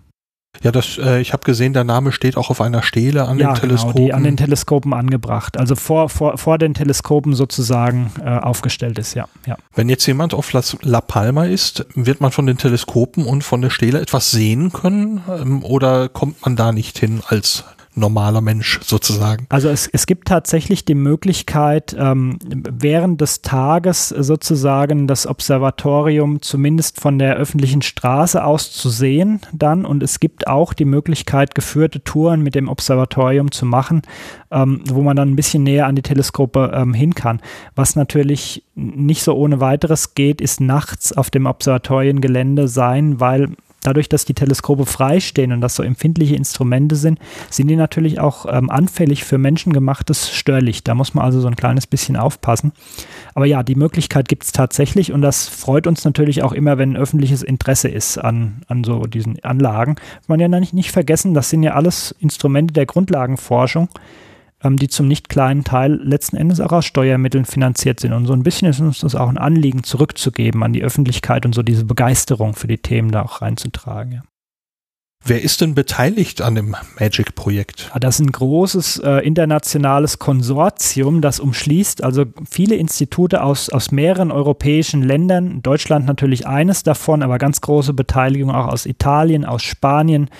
[0.62, 3.52] Ja, das, äh, ich habe gesehen, der Name steht auch auf einer Stele an ja,
[3.52, 3.94] den Teleskopen.
[3.94, 5.56] Genau, die an den Teleskopen angebracht.
[5.56, 9.56] Also vor, vor, vor den Teleskopen sozusagen äh, aufgestellt ist, ja, ja.
[9.74, 13.70] Wenn jetzt jemand auf La Palma ist, wird man von den Teleskopen und von der
[13.70, 17.64] Stele etwas sehen können ähm, oder kommt man da nicht hin als
[17.98, 19.46] normaler Mensch sozusagen.
[19.48, 27.00] Also es, es gibt tatsächlich die Möglichkeit, ähm, während des Tages sozusagen das Observatorium zumindest
[27.00, 32.02] von der öffentlichen Straße aus zu sehen dann und es gibt auch die Möglichkeit, geführte
[32.02, 34.02] Touren mit dem Observatorium zu machen,
[34.50, 37.40] ähm, wo man dann ein bisschen näher an die Teleskope ähm, hin kann.
[37.74, 43.50] Was natürlich nicht so ohne weiteres geht, ist nachts auf dem Observatoriengelände sein, weil
[43.82, 47.18] dadurch, dass die Teleskope freistehen und das so empfindliche Instrumente sind,
[47.50, 50.88] sind die natürlich auch ähm, anfällig für menschengemachtes Störlicht.
[50.88, 52.72] Da muss man also so ein kleines bisschen aufpassen.
[53.34, 56.96] Aber ja, die Möglichkeit gibt es tatsächlich und das freut uns natürlich auch immer, wenn
[56.96, 59.96] öffentliches Interesse ist an, an so diesen Anlagen.
[60.26, 63.88] Man ja nicht, nicht vergessen, das sind ja alles Instrumente der Grundlagenforschung
[64.62, 68.12] die zum nicht kleinen Teil letzten Endes auch aus Steuermitteln finanziert sind.
[68.12, 71.54] Und so ein bisschen ist uns das auch ein Anliegen, zurückzugeben an die Öffentlichkeit und
[71.54, 74.12] so diese Begeisterung für die Themen da auch reinzutragen.
[74.12, 74.22] Ja.
[75.24, 77.90] Wer ist denn beteiligt an dem Magic-Projekt?
[78.00, 84.30] Das ist ein großes äh, internationales Konsortium, das umschließt also viele Institute aus, aus mehreren
[84.30, 85.60] europäischen Ländern.
[85.60, 90.30] Deutschland natürlich eines davon, aber ganz große Beteiligung auch aus Italien, aus Spanien,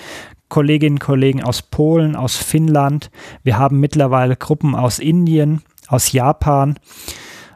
[0.49, 3.09] Kolleginnen und Kollegen aus Polen, aus Finnland.
[3.43, 6.75] Wir haben mittlerweile Gruppen aus Indien, aus Japan.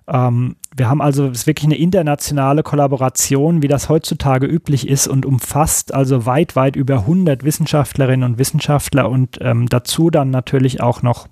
[0.07, 5.93] Ähm, wir haben also wirklich eine internationale Kollaboration, wie das heutzutage üblich ist und umfasst
[5.93, 11.27] also weit, weit über 100 Wissenschaftlerinnen und Wissenschaftler und ähm, dazu dann natürlich auch noch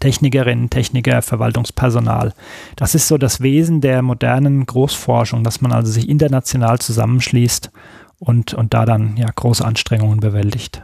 [0.00, 2.34] Technikerinnen, Techniker, Verwaltungspersonal.
[2.76, 7.70] Das ist so das Wesen der modernen Großforschung, dass man also sich international zusammenschließt
[8.18, 10.82] und, und da dann ja große Anstrengungen bewältigt.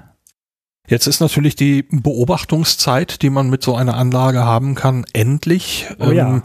[0.89, 5.87] Jetzt ist natürlich die Beobachtungszeit, die man mit so einer Anlage haben kann, endlich.
[5.99, 6.29] Oh ja.
[6.29, 6.43] Ähm,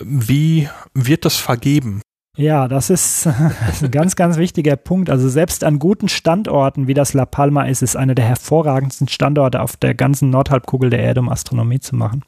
[0.00, 2.00] wie wird das vergeben?
[2.36, 3.26] Ja, das ist,
[3.66, 5.10] das ist, ein ganz, ganz wichtiger Punkt.
[5.10, 9.60] Also selbst an guten Standorten, wie das La Palma ist, ist einer der hervorragendsten Standorte
[9.60, 12.22] auf der ganzen Nordhalbkugel der Erde, um Astronomie zu machen.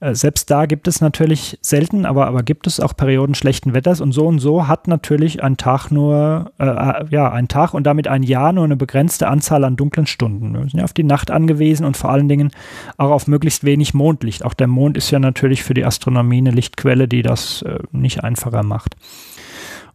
[0.00, 4.00] Äh, selbst da gibt es natürlich selten, aber, aber gibt es auch Perioden schlechten Wetters
[4.00, 7.84] und so und so hat natürlich ein Tag nur, äh, äh, ja, ein Tag und
[7.84, 10.52] damit ein Jahr nur eine begrenzte Anzahl an dunklen Stunden.
[10.52, 12.50] Wir sind ja auf die Nacht angewiesen und vor allen Dingen
[12.96, 14.44] auch auf möglichst wenig Mondlicht.
[14.44, 18.22] Auch der Mond ist ja natürlich für die Astronomie eine Lichtquelle, die das äh, nicht
[18.22, 18.96] einfacher macht.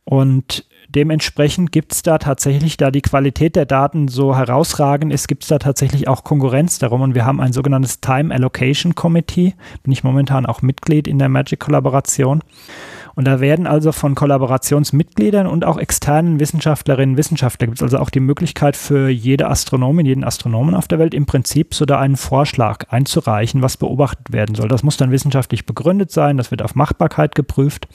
[0.03, 5.43] Und Dementsprechend gibt es da tatsächlich, da die Qualität der Daten so herausragend ist, gibt
[5.43, 7.01] es da tatsächlich auch Konkurrenz darum.
[7.01, 9.55] Und wir haben ein sogenanntes Time Allocation Committee.
[9.81, 12.41] Bin ich momentan auch Mitglied in der Magic-Kollaboration.
[13.15, 17.99] Und da werden also von Kollaborationsmitgliedern und auch externen Wissenschaftlerinnen und Wissenschaftlern gibt es also
[17.99, 21.99] auch die Möglichkeit für jede Astronomin, jeden Astronomen auf der Welt im Prinzip so da
[21.99, 24.67] einen Vorschlag einzureichen, was beobachtet werden soll.
[24.67, 27.87] Das muss dann wissenschaftlich begründet sein, das wird auf Machbarkeit geprüft.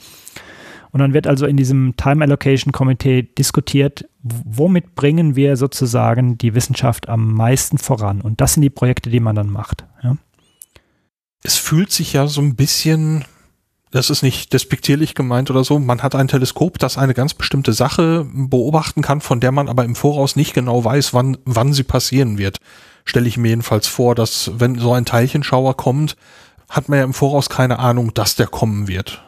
[0.91, 6.55] Und dann wird also in diesem Time Allocation Komitee diskutiert, womit bringen wir sozusagen die
[6.55, 8.21] Wissenschaft am meisten voran.
[8.21, 9.85] Und das sind die Projekte, die man dann macht.
[10.03, 10.17] Ja.
[11.43, 13.25] Es fühlt sich ja so ein bisschen,
[13.91, 17.73] das ist nicht despektierlich gemeint oder so, man hat ein Teleskop, das eine ganz bestimmte
[17.73, 21.85] Sache beobachten kann, von der man aber im Voraus nicht genau weiß, wann, wann sie
[21.85, 22.59] passieren wird.
[23.05, 26.17] Stelle ich mir jedenfalls vor, dass wenn so ein Teilchenschauer kommt,
[26.69, 29.23] hat man ja im Voraus keine Ahnung, dass der kommen wird.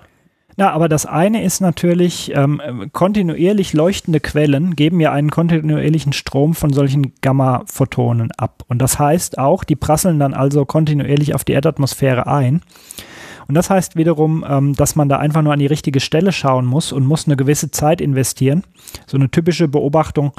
[0.61, 6.53] Ja, aber das eine ist natürlich, ähm, kontinuierlich leuchtende Quellen geben ja einen kontinuierlichen Strom
[6.53, 8.65] von solchen Gamma-Photonen ab.
[8.69, 12.61] Und das heißt auch, die prasseln dann also kontinuierlich auf die Erdatmosphäre ein.
[13.49, 16.67] Und das heißt wiederum, ähm, dass man da einfach nur an die richtige Stelle schauen
[16.67, 18.65] muss und muss eine gewisse Zeit investieren.
[19.07, 20.33] So eine typische Beobachtung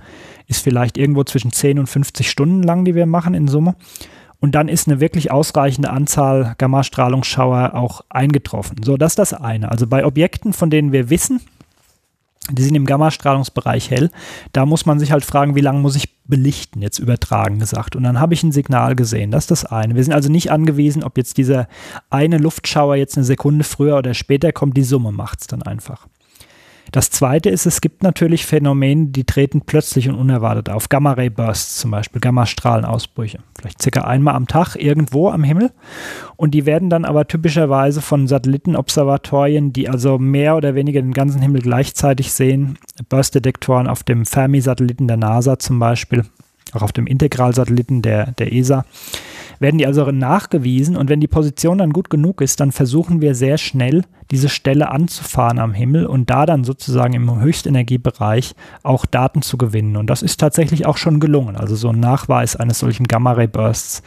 [0.46, 3.74] ist vielleicht irgendwo zwischen 10 und 50 Stunden lang, die wir machen in Summe.
[4.42, 8.84] Und dann ist eine wirklich ausreichende Anzahl Gammastrahlungsschauer auch eingetroffen.
[8.84, 9.72] So, das ist das eine.
[9.72, 11.40] Also bei Objekten, von denen wir wissen,
[12.50, 14.10] die sind im Gammastrahlungsbereich hell.
[14.52, 17.96] Da muss man sich halt fragen, wie lange muss ich belichten, jetzt übertragen gesagt.
[17.96, 19.30] Und dann habe ich ein Signal gesehen.
[19.30, 19.96] Das ist das eine.
[19.96, 21.68] Wir sind also nicht angewiesen, ob jetzt dieser
[22.10, 24.76] eine Luftschauer jetzt eine Sekunde früher oder später kommt.
[24.76, 26.08] Die Summe macht es dann einfach.
[26.92, 30.90] Das zweite ist, es gibt natürlich Phänomene, die treten plötzlich und unerwartet auf.
[30.90, 33.40] Gamma-Ray-Bursts zum Beispiel, Gammastrahlenausbrüche.
[33.58, 35.72] Vielleicht circa einmal am Tag irgendwo am Himmel.
[36.36, 41.42] Und die werden dann aber typischerweise von Satellitenobservatorien, die also mehr oder weniger den ganzen
[41.42, 42.78] Himmel gleichzeitig sehen,
[43.08, 46.26] Burst-Detektoren auf dem Fermi-Satelliten der NASA zum Beispiel,
[46.74, 48.86] auch auf dem Integralsatelliten der, der ESA,
[49.62, 53.36] werden die also nachgewiesen und wenn die Position dann gut genug ist, dann versuchen wir
[53.36, 59.42] sehr schnell diese Stelle anzufahren am Himmel und da dann sozusagen im Höchstenergiebereich auch Daten
[59.42, 59.98] zu gewinnen.
[59.98, 61.56] Und das ist tatsächlich auch schon gelungen.
[61.56, 64.02] Also so ein Nachweis eines solchen Gamma-Ray-Bursts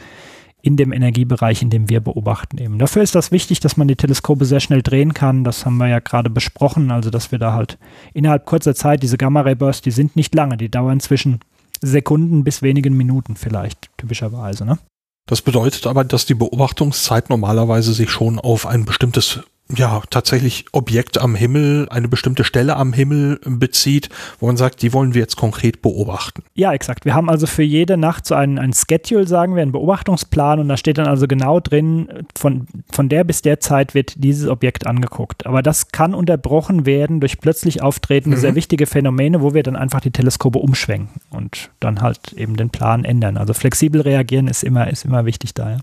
[0.61, 2.79] in dem Energiebereich, in dem wir beobachten eben.
[2.79, 5.43] Dafür ist das wichtig, dass man die Teleskope sehr schnell drehen kann.
[5.43, 6.91] Das haben wir ja gerade besprochen.
[6.91, 7.77] Also, dass wir da halt
[8.13, 11.39] innerhalb kurzer Zeit diese Gamma-Ray-Bursts, die sind nicht lange, die dauern zwischen
[11.81, 14.65] Sekunden bis wenigen Minuten vielleicht, typischerweise.
[14.65, 14.79] Ne?
[15.27, 19.39] Das bedeutet aber, dass die Beobachtungszeit normalerweise sich schon auf ein bestimmtes
[19.73, 24.93] ja, tatsächlich Objekt am Himmel, eine bestimmte Stelle am Himmel bezieht, wo man sagt, die
[24.93, 26.43] wollen wir jetzt konkret beobachten.
[26.53, 27.03] Ja, exakt.
[27.03, 30.69] Wir haben also für jede Nacht so ein, ein Schedule, sagen wir, einen Beobachtungsplan und
[30.69, 34.85] da steht dann also genau drin, von, von der bis der Zeit wird dieses Objekt
[34.85, 35.47] angeguckt.
[35.47, 38.41] Aber das kann unterbrochen werden durch plötzlich auftretende, mhm.
[38.41, 42.69] sehr wichtige Phänomene, wo wir dann einfach die Teleskope umschwenken und dann halt eben den
[42.69, 43.35] Plan ändern.
[43.35, 45.77] Also flexibel reagieren ist immer, ist immer wichtig da, ja.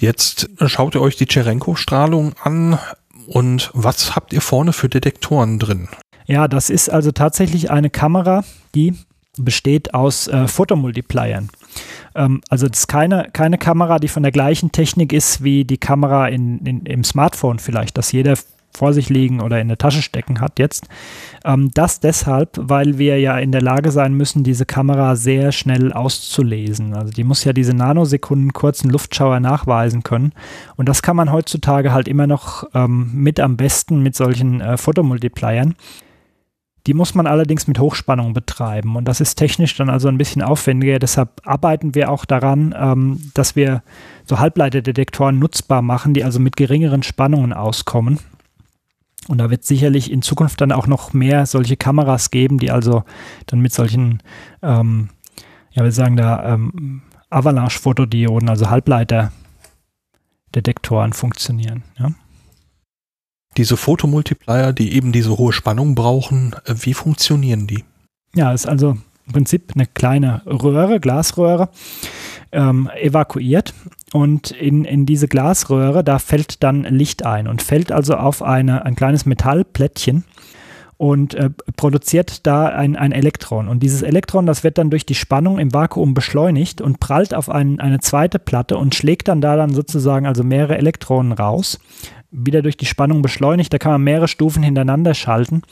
[0.00, 2.78] Jetzt schaut ihr euch die Cherenko-Strahlung an
[3.26, 5.88] und was habt ihr vorne für Detektoren drin?
[6.26, 8.42] Ja, das ist also tatsächlich eine Kamera,
[8.74, 8.94] die
[9.36, 11.50] besteht aus äh, Fotomultipliern.
[12.14, 15.78] Ähm, also das ist keine, keine Kamera, die von der gleichen Technik ist wie die
[15.78, 18.36] Kamera in, in, im Smartphone vielleicht, dass jeder
[18.72, 20.88] vor sich liegen oder in der Tasche stecken hat jetzt.
[21.44, 25.92] Ähm, das deshalb, weil wir ja in der Lage sein müssen, diese Kamera sehr schnell
[25.92, 26.94] auszulesen.
[26.94, 30.32] Also die muss ja diese Nanosekunden kurzen Luftschauer nachweisen können.
[30.76, 34.76] Und das kann man heutzutage halt immer noch ähm, mit am besten mit solchen äh,
[34.76, 35.74] Fotomultipliern.
[36.86, 40.40] Die muss man allerdings mit Hochspannung betreiben und das ist technisch dann also ein bisschen
[40.40, 40.98] aufwendiger.
[40.98, 43.82] Deshalb arbeiten wir auch daran, ähm, dass wir
[44.24, 48.18] so Halbleiterdetektoren nutzbar machen, die also mit geringeren Spannungen auskommen.
[49.28, 53.04] Und da wird sicherlich in Zukunft dann auch noch mehr solche Kameras geben, die also
[53.46, 54.22] dann mit solchen,
[54.62, 55.10] ähm,
[55.72, 61.82] ja, wir sagen da, ähm, Avalanche-Fotodioden, also Halbleiter-Detektoren funktionieren.
[61.98, 62.12] Ja.
[63.56, 67.84] Diese Fotomultiplier, die eben diese hohe Spannung brauchen, äh, wie funktionieren die?
[68.34, 71.68] Ja, ist also im Prinzip eine kleine Röhre, Glasröhre,
[72.52, 73.74] ähm, evakuiert
[74.12, 78.84] und in, in diese Glasröhre, da fällt dann Licht ein und fällt also auf eine,
[78.84, 80.24] ein kleines Metallplättchen
[81.00, 83.68] und äh, produziert da ein, ein Elektron.
[83.68, 87.48] Und dieses Elektron, das wird dann durch die Spannung im Vakuum beschleunigt und prallt auf
[87.48, 91.78] ein, eine zweite Platte und schlägt dann da dann sozusagen also mehrere Elektronen raus.
[92.30, 95.62] Wieder durch die Spannung beschleunigt, da kann man mehrere Stufen hintereinander schalten.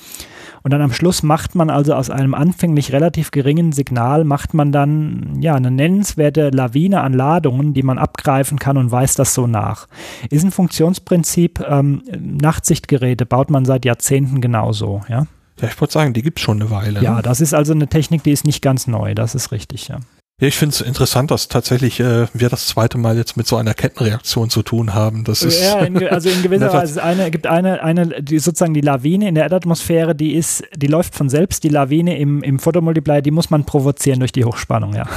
[0.62, 4.72] Und dann am Schluss macht man also aus einem anfänglich relativ geringen Signal, macht man
[4.72, 9.46] dann ja eine nennenswerte Lawine an Ladungen, die man abgreifen kann und weist das so
[9.46, 9.86] nach.
[10.30, 15.26] Ist ein Funktionsprinzip, ähm, Nachtsichtgeräte baut man seit Jahrzehnten genauso, ja.
[15.60, 17.02] Ja, ich wollte sagen, die gibt es schon eine Weile.
[17.02, 17.22] Ja, ne?
[17.22, 19.98] das ist also eine Technik, die ist nicht ganz neu, das ist richtig, ja.
[20.40, 23.56] Ja, ich finde es interessant, dass tatsächlich äh, wir das zweite Mal jetzt mit so
[23.56, 25.24] einer Kettenreaktion zu tun haben.
[25.24, 28.80] Das ist ja, in, also in gewisser Weise eine, gibt eine, eine, die sozusagen die
[28.80, 31.64] Lawine in der Erdatmosphäre, die ist, die läuft von selbst.
[31.64, 35.08] Die Lawine im, im Photomultiplier, die muss man provozieren durch die Hochspannung, ja.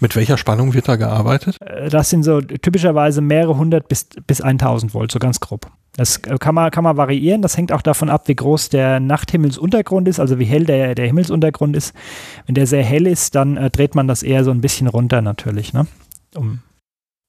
[0.00, 1.56] Mit welcher Spannung wird da gearbeitet?
[1.60, 5.70] Äh, das sind so typischerweise mehrere hundert bis, bis 1000 Volt, so ganz grob.
[5.96, 7.40] Das kann man, kann man variieren.
[7.40, 11.06] Das hängt auch davon ab, wie groß der Nachthimmelsuntergrund ist, also wie hell der, der
[11.06, 11.94] Himmelsuntergrund ist.
[12.44, 15.22] Wenn der sehr hell ist, dann äh, dreht man das eher so ein bisschen runter
[15.22, 15.72] natürlich.
[15.72, 15.86] Ne?
[16.34, 16.60] Um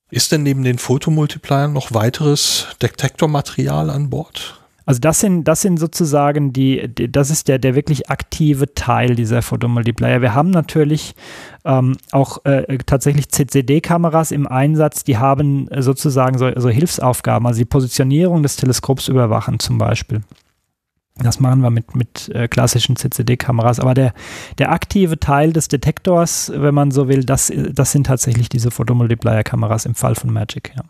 [0.10, 4.62] ist denn neben den Fotomultipliern noch weiteres Detektormaterial an Bord?
[4.88, 9.15] Also das sind, das sind sozusagen die, die, das ist der, der wirklich aktive Teil
[9.15, 10.21] dieser Photomultiplier.
[10.21, 11.13] Wir haben natürlich
[11.65, 17.60] ähm, auch äh, tatsächlich CCD-Kameras im Einsatz, die haben äh, sozusagen so, so Hilfsaufgaben, also
[17.60, 20.21] die Positionierung des Teleskops überwachen zum Beispiel.
[21.17, 23.82] Das machen wir mit, mit äh, klassischen CCD-Kameras.
[23.82, 24.13] Aber der,
[24.58, 29.86] der aktive Teil des Detektors, wenn man so will, das, das sind tatsächlich diese Photomultiplier-Kameras
[29.86, 30.71] im Fall von Magic.
[30.78, 30.84] Ja.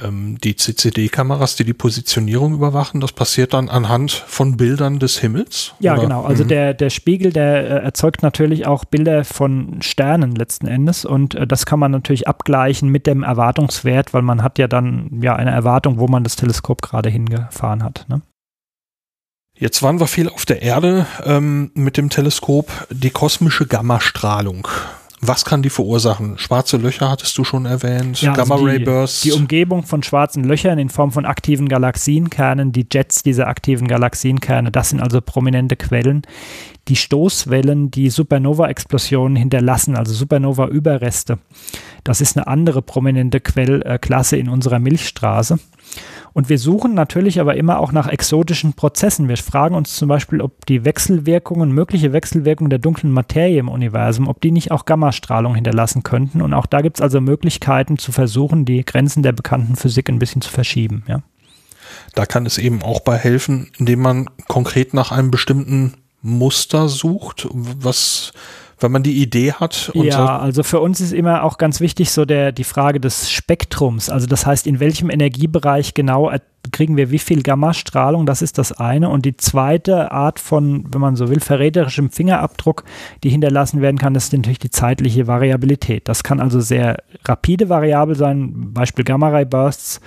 [0.00, 5.74] Ähm, die CCD-Kameras, die die Positionierung überwachen, das passiert dann anhand von Bildern des Himmels?
[5.80, 6.02] Ja, oder?
[6.02, 6.22] genau.
[6.22, 6.48] Also mhm.
[6.48, 11.46] der, der Spiegel, der äh, erzeugt natürlich auch Bilder von Sternen letzten Endes und äh,
[11.46, 15.50] das kann man natürlich abgleichen mit dem Erwartungswert, weil man hat ja dann ja eine
[15.50, 18.06] Erwartung, wo man das Teleskop gerade hingefahren hat.
[18.08, 18.22] Ne?
[19.58, 22.88] Jetzt waren wir viel auf der Erde ähm, mit dem Teleskop.
[22.90, 24.66] Die kosmische Gammastrahlung
[25.24, 26.36] was kann die verursachen?
[26.36, 29.20] Schwarze Löcher hattest du schon erwähnt, ja, also Gamma-Ray-Bursts.
[29.20, 33.86] Die, die, Umgebung von schwarzen Löchern in Form von aktiven Galaxienkernen, die Jets dieser aktiven
[33.86, 36.22] Galaxienkerne, das sind also prominente Quellen.
[36.88, 41.38] Die Stoßwellen, die Supernova-Explosionen hinterlassen, also Supernova-Überreste,
[42.02, 45.60] das ist eine andere prominente Quellklasse in unserer Milchstraße.
[46.32, 49.28] Und wir suchen natürlich aber immer auch nach exotischen Prozessen.
[49.28, 54.28] Wir fragen uns zum Beispiel, ob die Wechselwirkungen, mögliche Wechselwirkungen der dunklen Materie im Universum,
[54.28, 56.40] ob die nicht auch Gammastrahlung hinterlassen könnten.
[56.40, 60.18] Und auch da gibt es also Möglichkeiten zu versuchen, die Grenzen der bekannten Physik ein
[60.18, 61.04] bisschen zu verschieben.
[61.06, 61.22] Ja.
[62.14, 67.48] Da kann es eben auch bei helfen, indem man konkret nach einem bestimmten Muster sucht,
[67.52, 68.32] was
[68.82, 69.90] wenn man die Idee hat.
[69.94, 73.30] ja, so also für uns ist immer auch ganz wichtig so der, die Frage des
[73.30, 74.10] Spektrums.
[74.10, 76.30] Also das heißt, in welchem Energiebereich genau
[76.70, 79.08] kriegen wir wie viel Gammastrahlung, das ist das eine.
[79.08, 82.84] Und die zweite Art von, wenn man so will, verräterischem Fingerabdruck,
[83.24, 86.08] die hinterlassen werden kann, ist natürlich die zeitliche Variabilität.
[86.08, 90.00] Das kann also sehr rapide variabel sein, Beispiel Gamma-Ray-Bursts.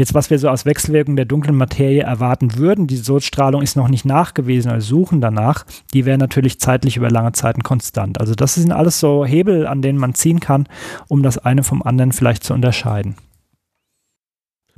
[0.00, 3.88] Jetzt, was wir so aus Wechselwirkung der dunklen Materie erwarten würden, die Sodstrahlung ist noch
[3.88, 8.18] nicht nachgewiesen, also suchen danach, die wäre natürlich zeitlich über lange Zeiten konstant.
[8.18, 10.66] Also das sind alles so Hebel, an denen man ziehen kann,
[11.08, 13.16] um das eine vom anderen vielleicht zu unterscheiden.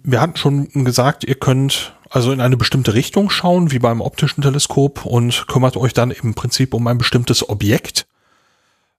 [0.03, 4.43] Wir hatten schon gesagt, ihr könnt also in eine bestimmte Richtung schauen, wie beim optischen
[4.43, 8.07] Teleskop und kümmert euch dann im Prinzip um ein bestimmtes Objekt.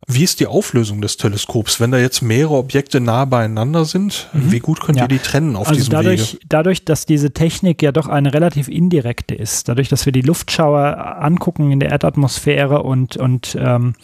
[0.08, 4.30] Wie ist die Auflösung des Teleskops, wenn da jetzt mehrere Objekte nah beieinander sind?
[4.34, 4.52] Mhm.
[4.52, 5.06] Wie gut könnt ja.
[5.06, 6.46] ihr die trennen auf also diesem dadurch, Wege?
[6.50, 11.18] Dadurch, dass diese Technik ja doch eine relativ indirekte ist, dadurch, dass wir die Luftschauer
[11.20, 13.96] angucken in der Erdatmosphäre und, und ähm,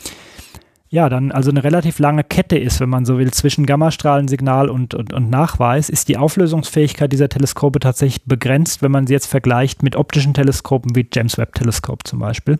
[0.91, 4.95] ja, dann also eine relativ lange Kette ist, wenn man so will, zwischen Gammastrahlensignal und,
[4.95, 9.83] und, und Nachweis, ist die Auflösungsfähigkeit dieser Teleskope tatsächlich begrenzt, wenn man sie jetzt vergleicht
[9.83, 12.57] mit optischen Teleskopen wie James Webb Teleskop zum Beispiel.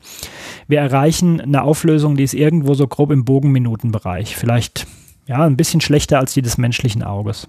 [0.67, 4.86] Wir erreichen eine Auflösung, die ist irgendwo so grob im Bogenminutenbereich, vielleicht
[5.25, 7.47] ja ein bisschen schlechter als die des menschlichen Auges.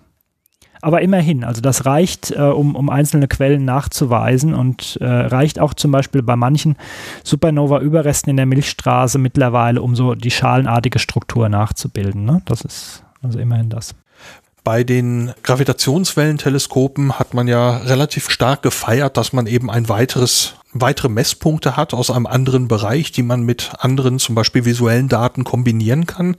[0.83, 5.75] Aber immerhin, also das reicht, äh, um, um einzelne Quellen nachzuweisen und äh, reicht auch
[5.75, 6.77] zum Beispiel bei manchen
[7.25, 12.25] Supernova-Überresten in der Milchstraße mittlerweile, um so die schalenartige Struktur nachzubilden.
[12.25, 12.43] Ne?
[12.47, 13.95] Das ist also immerhin das.
[14.65, 21.09] Bei den Gravitationswellenteleskopen hat man ja relativ stark gefeiert, dass man eben ein weiteres weitere
[21.09, 26.07] Messpunkte hat aus einem anderen Bereich, die man mit anderen, zum Beispiel visuellen Daten kombinieren
[26.07, 26.37] kann.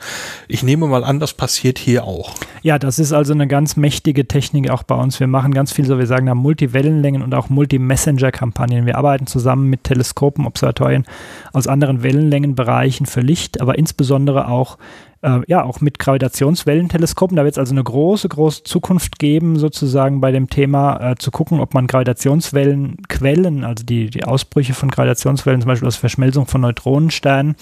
[0.47, 2.33] Ich nehme mal an, das passiert hier auch.
[2.61, 5.19] Ja, das ist also eine ganz mächtige Technik auch bei uns.
[5.19, 8.85] Wir machen ganz viel, so wir sagen da Multiwellenlängen und auch Multi-Messenger-Kampagnen.
[8.85, 11.05] Wir arbeiten zusammen mit Teleskopen, Observatorien
[11.53, 14.77] aus anderen Wellenlängenbereichen für Licht, aber insbesondere auch
[15.21, 17.37] äh, ja auch mit Gravitationswellenteleskopen.
[17.37, 21.31] Da wird es also eine große, große Zukunft geben, sozusagen bei dem Thema äh, zu
[21.31, 26.61] gucken, ob man Gravitationswellenquellen, also die, die Ausbrüche von Gravitationswellen, zum Beispiel aus Verschmelzung von
[26.61, 27.55] Neutronensternen,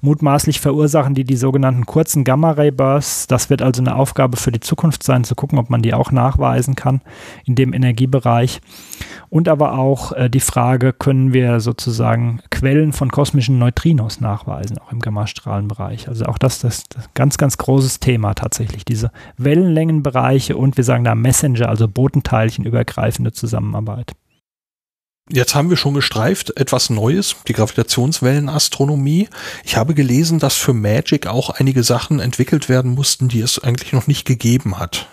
[0.00, 3.26] mutmaßlich verursachen, die die sogenannten kurzen Gamma-Ray-Bursts.
[3.26, 6.10] Das wird also eine Aufgabe für die Zukunft sein, zu gucken, ob man die auch
[6.10, 7.00] nachweisen kann
[7.44, 8.60] in dem Energiebereich.
[9.34, 14.92] Und aber auch äh, die Frage, können wir sozusagen Quellen von kosmischen Neutrinos nachweisen, auch
[14.92, 16.06] im Gammastrahlenbereich.
[16.06, 21.02] Also auch das, das, das ganz, ganz großes Thema tatsächlich, diese Wellenlängenbereiche und wir sagen
[21.02, 24.12] da Messenger, also Botenteilchen übergreifende Zusammenarbeit.
[25.28, 29.28] Jetzt haben wir schon gestreift, etwas Neues, die Gravitationswellenastronomie.
[29.64, 33.94] Ich habe gelesen, dass für Magic auch einige Sachen entwickelt werden mussten, die es eigentlich
[33.94, 35.08] noch nicht gegeben hat.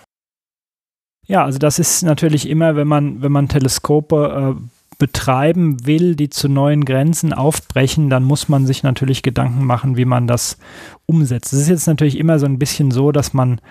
[1.31, 4.61] Ja, also das ist natürlich immer, wenn man, wenn man Teleskope äh,
[4.97, 10.03] betreiben will, die zu neuen Grenzen aufbrechen, dann muss man sich natürlich Gedanken machen, wie
[10.03, 10.57] man das
[11.05, 11.53] umsetzt.
[11.53, 13.61] Es ist jetzt natürlich immer so ein bisschen so, dass man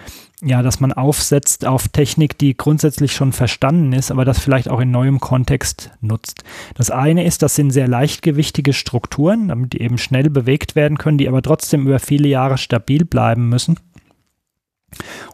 [0.43, 4.81] ja, dass man aufsetzt auf Technik, die grundsätzlich schon verstanden ist, aber das vielleicht auch
[4.81, 6.45] in neuem Kontext nutzt.
[6.77, 11.19] Das eine ist, das sind sehr leichtgewichtige Strukturen, damit die eben schnell bewegt werden können,
[11.19, 13.77] die aber trotzdem über viele Jahre stabil bleiben müssen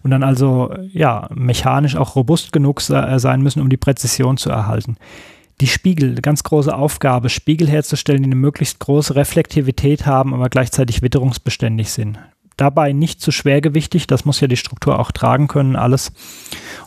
[0.02, 4.96] und dann also ja mechanisch auch robust genug sein müssen, um die Präzision zu erhalten.
[5.61, 11.00] Die Spiegel, ganz große Aufgabe, Spiegel herzustellen, die eine möglichst große Reflektivität haben, aber gleichzeitig
[11.00, 12.18] witterungsbeständig sind.
[12.57, 16.12] Dabei nicht zu schwergewichtig, das muss ja die Struktur auch tragen können, alles.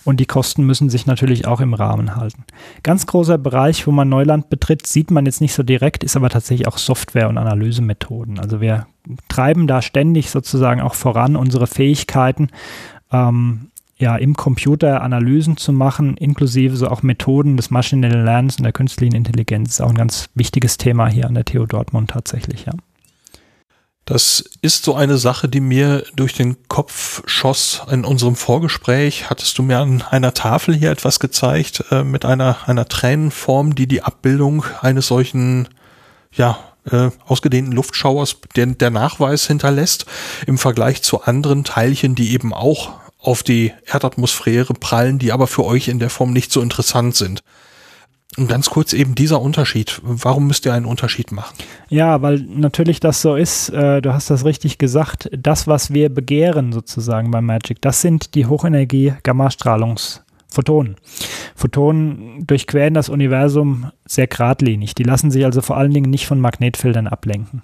[0.03, 2.43] Und die Kosten müssen sich natürlich auch im Rahmen halten.
[2.81, 6.29] Ganz großer Bereich, wo man Neuland betritt, sieht man jetzt nicht so direkt, ist aber
[6.29, 8.39] tatsächlich auch Software und Analysemethoden.
[8.39, 8.87] Also wir
[9.27, 12.49] treiben da ständig sozusagen auch voran unsere Fähigkeiten,
[13.11, 18.63] ähm, ja, im Computer Analysen zu machen, inklusive so auch Methoden des maschinellen Lernens und
[18.63, 19.71] der künstlichen Intelligenz.
[19.71, 22.73] Ist auch ein ganz wichtiges Thema hier an der TU Dortmund tatsächlich, ja.
[24.09, 27.83] Das ist so eine Sache, die mir durch den Kopf schoss.
[27.91, 32.57] In unserem Vorgespräch hattest du mir an einer Tafel hier etwas gezeigt äh, mit einer,
[32.65, 35.67] einer Tränenform, die die Abbildung eines solchen,
[36.31, 36.57] ja,
[36.89, 40.07] äh, ausgedehnten Luftschauers, der, der Nachweis hinterlässt
[40.47, 45.65] im Vergleich zu anderen Teilchen, die eben auch auf die Erdatmosphäre prallen, die aber für
[45.65, 47.43] euch in der Form nicht so interessant sind.
[48.47, 49.99] Ganz kurz eben dieser Unterschied.
[50.03, 51.55] Warum müsst ihr einen Unterschied machen?
[51.89, 56.09] Ja, weil natürlich das so ist, äh, du hast das richtig gesagt, das, was wir
[56.09, 60.95] begehren sozusagen bei Magic, das sind die Hochenergie-Gammastrahlungsphotonen.
[61.55, 64.95] Photonen durchqueren das Universum sehr geradlinig.
[64.95, 67.63] Die lassen sich also vor allen Dingen nicht von Magnetfeldern ablenken.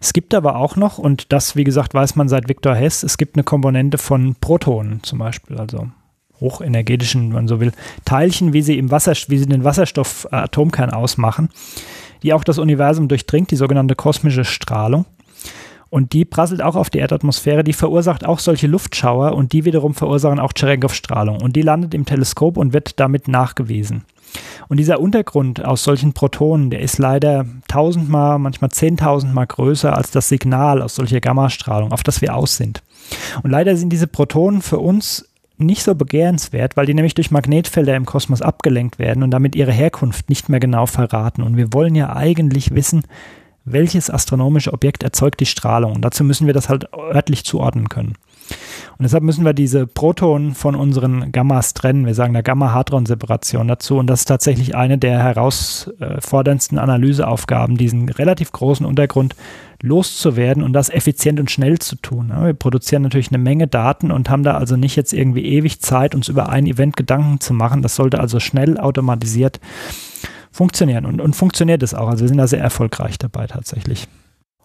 [0.00, 3.16] Es gibt aber auch noch, und das, wie gesagt, weiß man seit Viktor Hess, es
[3.16, 5.88] gibt eine Komponente von Protonen zum Beispiel, also
[6.40, 7.72] hochenergetischen, wenn man so will,
[8.04, 11.48] Teilchen, wie sie im Wasser, wie sie den Wasserstoffatomkern ausmachen,
[12.22, 15.06] die auch das Universum durchdringt, die sogenannte kosmische Strahlung.
[15.90, 19.94] Und die prasselt auch auf die Erdatmosphäre, die verursacht auch solche Luftschauer und die wiederum
[19.94, 21.40] verursachen auch Cherenkov-Strahlung.
[21.40, 24.02] Und die landet im Teleskop und wird damit nachgewiesen.
[24.68, 30.28] Und dieser Untergrund aus solchen Protonen, der ist leider tausendmal, manchmal zehntausendmal größer als das
[30.28, 32.82] Signal aus solcher Gammastrahlung, auf das wir aus sind.
[33.44, 37.94] Und leider sind diese Protonen für uns nicht so begehrenswert, weil die nämlich durch Magnetfelder
[37.94, 41.42] im Kosmos abgelenkt werden und damit ihre Herkunft nicht mehr genau verraten.
[41.42, 43.02] Und wir wollen ja eigentlich wissen,
[43.64, 45.92] welches astronomische Objekt erzeugt die Strahlung.
[45.92, 48.14] Und dazu müssen wir das halt örtlich zuordnen können.
[48.96, 52.06] Und deshalb müssen wir diese Protonen von unseren Gammas trennen.
[52.06, 53.98] Wir sagen da Gamma-Hadron-Separation dazu.
[53.98, 59.34] Und das ist tatsächlich eine der herausforderndsten Analyseaufgaben, diesen relativ großen Untergrund
[59.82, 62.32] loszuwerden und das effizient und schnell zu tun.
[62.42, 66.14] Wir produzieren natürlich eine Menge Daten und haben da also nicht jetzt irgendwie ewig Zeit,
[66.14, 67.82] uns über ein Event Gedanken zu machen.
[67.82, 69.60] Das sollte also schnell automatisiert
[70.52, 71.04] funktionieren.
[71.04, 72.08] Und, und funktioniert es auch.
[72.08, 74.06] Also wir sind da sehr erfolgreich dabei tatsächlich.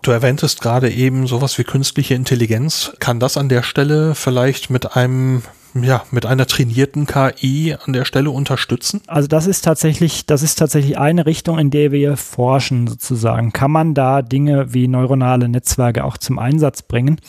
[0.02, 2.94] Du erwähntest gerade eben sowas wie künstliche Intelligenz.
[3.00, 5.44] Kann das an der Stelle vielleicht mit einem
[5.76, 9.02] ja, mit einer trainierten KI an der Stelle unterstützen?
[9.08, 13.54] Also das ist tatsächlich, das ist tatsächlich eine Richtung, in der wir forschen sozusagen.
[13.54, 17.20] Kann man da Dinge wie neuronale Netzwerke auch zum Einsatz bringen?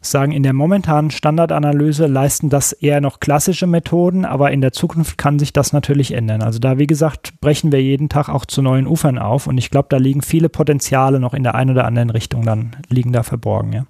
[0.00, 5.18] Sagen, in der momentanen Standardanalyse leisten das eher noch klassische Methoden, aber in der Zukunft
[5.18, 6.42] kann sich das natürlich ändern.
[6.42, 9.70] Also da, wie gesagt, brechen wir jeden Tag auch zu neuen Ufern auf und ich
[9.70, 13.22] glaube, da liegen viele Potenziale noch in der einen oder anderen Richtung dann liegen da
[13.22, 13.86] verborgen, ja.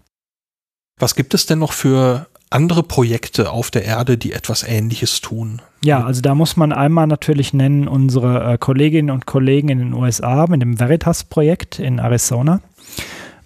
[0.98, 5.62] Was gibt es denn noch für andere Projekte auf der Erde, die etwas Ähnliches tun?
[5.82, 9.94] Ja, also da muss man einmal natürlich nennen unsere äh, Kolleginnen und Kollegen in den
[9.94, 12.60] USA mit dem Veritas-Projekt in Arizona.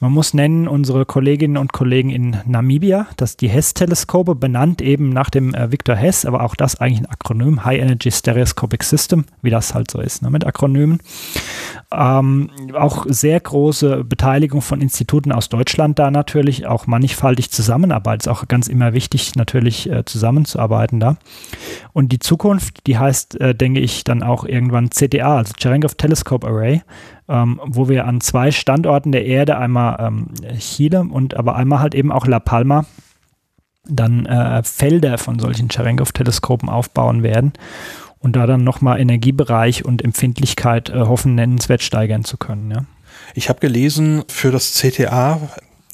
[0.00, 5.30] Man muss nennen unsere Kolleginnen und Kollegen in Namibia, das die HESS-Teleskope, benannt eben nach
[5.30, 9.50] dem äh, Victor Hess, aber auch das eigentlich ein Akronym, High Energy Stereoscopic System, wie
[9.50, 11.00] das halt so ist ne, mit Akronymen.
[11.92, 18.28] Ähm, auch sehr große Beteiligung von Instituten aus Deutschland da natürlich, auch mannigfaltig Zusammenarbeit, ist
[18.28, 21.16] auch ganz immer wichtig, natürlich äh, zusammenzuarbeiten da.
[21.92, 26.46] Und die Zukunft, die heißt, äh, denke ich, dann auch irgendwann CTA, also Cherenkov Telescope
[26.46, 26.82] Array
[27.28, 30.26] ähm, wo wir an zwei Standorten der Erde, einmal ähm,
[30.58, 32.84] Chile und aber einmal halt eben auch La Palma,
[33.86, 37.52] dann äh, Felder von solchen Cherenkov-Teleskopen aufbauen werden
[38.18, 42.70] und da dann nochmal Energiebereich und Empfindlichkeit äh, hoffen, nennenswert steigern zu können.
[42.70, 42.84] Ja.
[43.34, 45.40] Ich habe gelesen für das CTA,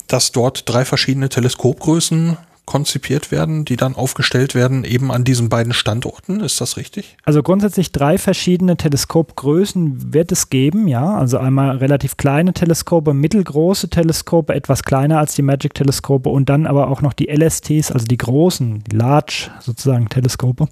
[0.06, 5.72] dass dort drei verschiedene Teleskopgrößen konzipiert werden, die dann aufgestellt werden, eben an diesen beiden
[5.72, 6.40] Standorten.
[6.40, 7.16] Ist das richtig?
[7.24, 11.16] Also grundsätzlich drei verschiedene Teleskopgrößen wird es geben, ja.
[11.16, 16.88] Also einmal relativ kleine Teleskope, mittelgroße Teleskope, etwas kleiner als die Magic-Teleskope und dann aber
[16.88, 20.68] auch noch die LSTs, also die großen, die Large sozusagen Teleskope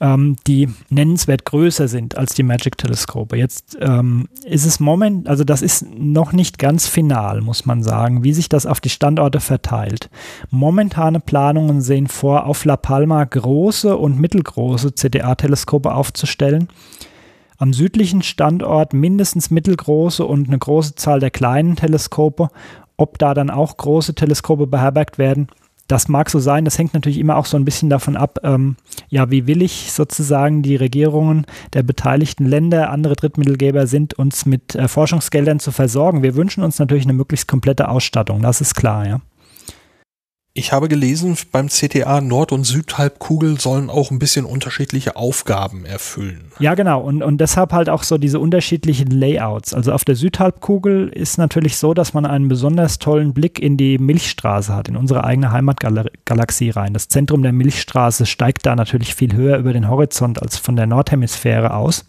[0.00, 3.36] ähm, die nennenswert größer sind als die Magic-Teleskope.
[3.36, 8.24] Jetzt ähm, ist es moment, also das ist noch nicht ganz final, muss man sagen,
[8.24, 10.10] wie sich das auf die Standorte verteilt.
[11.14, 16.68] Momentane Planungen sehen vor, auf La Palma große und mittelgroße CDA-Teleskope aufzustellen.
[17.56, 22.48] Am südlichen Standort mindestens mittelgroße und eine große Zahl der kleinen Teleskope.
[22.96, 25.48] Ob da dann auch große Teleskope beherbergt werden,
[25.86, 28.76] das mag so sein, das hängt natürlich immer auch so ein bisschen davon ab, ähm,
[29.08, 31.44] ja, wie willig sozusagen die Regierungen
[31.74, 36.22] der beteiligten Länder, andere Drittmittelgeber sind, uns mit äh, Forschungsgeldern zu versorgen.
[36.22, 39.20] Wir wünschen uns natürlich eine möglichst komplette Ausstattung, das ist klar, ja.
[40.56, 46.52] Ich habe gelesen, beim CTA Nord- und Südhalbkugel sollen auch ein bisschen unterschiedliche Aufgaben erfüllen.
[46.60, 47.00] Ja, genau.
[47.00, 49.74] Und, und deshalb halt auch so diese unterschiedlichen Layouts.
[49.74, 53.98] Also auf der Südhalbkugel ist natürlich so, dass man einen besonders tollen Blick in die
[53.98, 56.94] Milchstraße hat, in unsere eigene Heimatgalaxie rein.
[56.94, 60.86] Das Zentrum der Milchstraße steigt da natürlich viel höher über den Horizont als von der
[60.86, 62.04] Nordhemisphäre aus.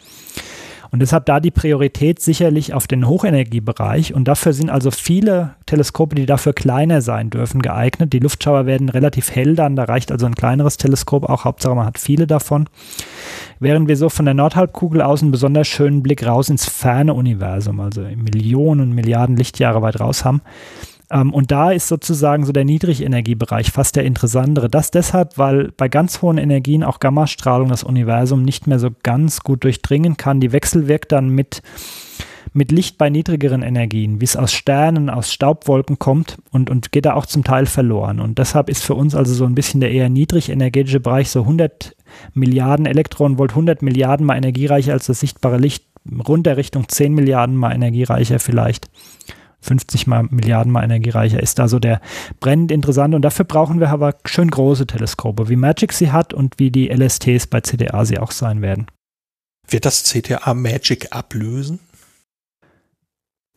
[0.91, 4.13] Und deshalb da die Priorität sicherlich auf den Hochenergiebereich.
[4.13, 8.13] Und dafür sind also viele Teleskope, die dafür kleiner sein dürfen, geeignet.
[8.13, 11.45] Die Luftschauer werden relativ hell dann, da reicht also ein kleineres Teleskop auch.
[11.45, 12.67] Hauptsache man hat viele davon.
[13.59, 17.79] Während wir so von der Nordhalbkugel aus einen besonders schönen Blick raus ins ferne Universum,
[17.79, 20.41] also Millionen, Milliarden Lichtjahre weit raus haben.
[21.11, 24.69] Ähm, und da ist sozusagen so der Niedrigenergiebereich fast der interessantere.
[24.69, 29.41] Das deshalb, weil bei ganz hohen Energien auch Gammastrahlung das Universum nicht mehr so ganz
[29.41, 30.39] gut durchdringen kann.
[30.39, 31.61] Die wechselwirkt dann mit,
[32.53, 37.05] mit Licht bei niedrigeren Energien, wie es aus Sternen, aus Staubwolken kommt und, und geht
[37.05, 38.19] da auch zum Teil verloren.
[38.19, 41.95] Und deshalb ist für uns also so ein bisschen der eher niedrigenergetische Bereich so 100
[42.33, 45.85] Milliarden Elektronenvolt, 100 Milliarden mal energiereicher als das sichtbare Licht,
[46.27, 48.89] runter Richtung 10 Milliarden mal energiereicher vielleicht.
[49.65, 52.01] 50 mal Milliarden mal energiereicher ist da so der
[52.39, 53.15] brennend interessant.
[53.15, 56.89] Und dafür brauchen wir aber schön große Teleskope, wie Magic sie hat und wie die
[56.89, 58.87] LSTs bei CDA sie auch sein werden.
[59.67, 61.79] Wird das CTA Magic ablösen?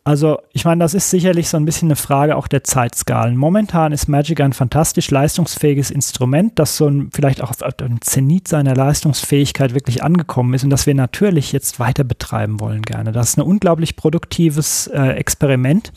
[0.08, 3.36] Also, ich meine, das ist sicherlich so ein bisschen eine Frage auch der Zeitskalen.
[3.36, 8.48] Momentan ist Magic ein fantastisch leistungsfähiges Instrument, das so ein, vielleicht auch auf dem Zenit
[8.48, 13.12] seiner Leistungsfähigkeit wirklich angekommen ist und das wir natürlich jetzt weiter betreiben wollen gerne.
[13.12, 15.92] Das ist ein unglaublich produktives äh, Experiment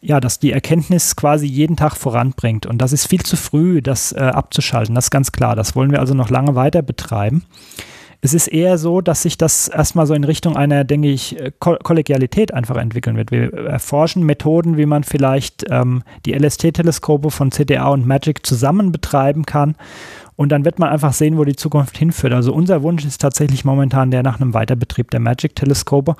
[0.00, 2.66] ja, dass die Erkenntnis quasi jeden Tag voranbringt.
[2.66, 4.94] Und das ist viel zu früh, das äh, abzuschalten.
[4.94, 5.56] Das ist ganz klar.
[5.56, 7.46] Das wollen wir also noch lange weiter betreiben.
[8.20, 11.52] Es ist eher so, dass sich das erstmal so in Richtung einer, denke ich, äh,
[11.58, 13.30] Ko Kollegialität einfach entwickeln wird.
[13.30, 19.46] Wir erforschen Methoden, wie man vielleicht ähm, die LST-Teleskope von CDA und Magic zusammen betreiben
[19.46, 19.76] kann.
[20.34, 22.32] Und dann wird man einfach sehen, wo die Zukunft hinführt.
[22.32, 26.16] Also unser Wunsch ist tatsächlich momentan der nach einem Weiterbetrieb der Magic-Teleskope.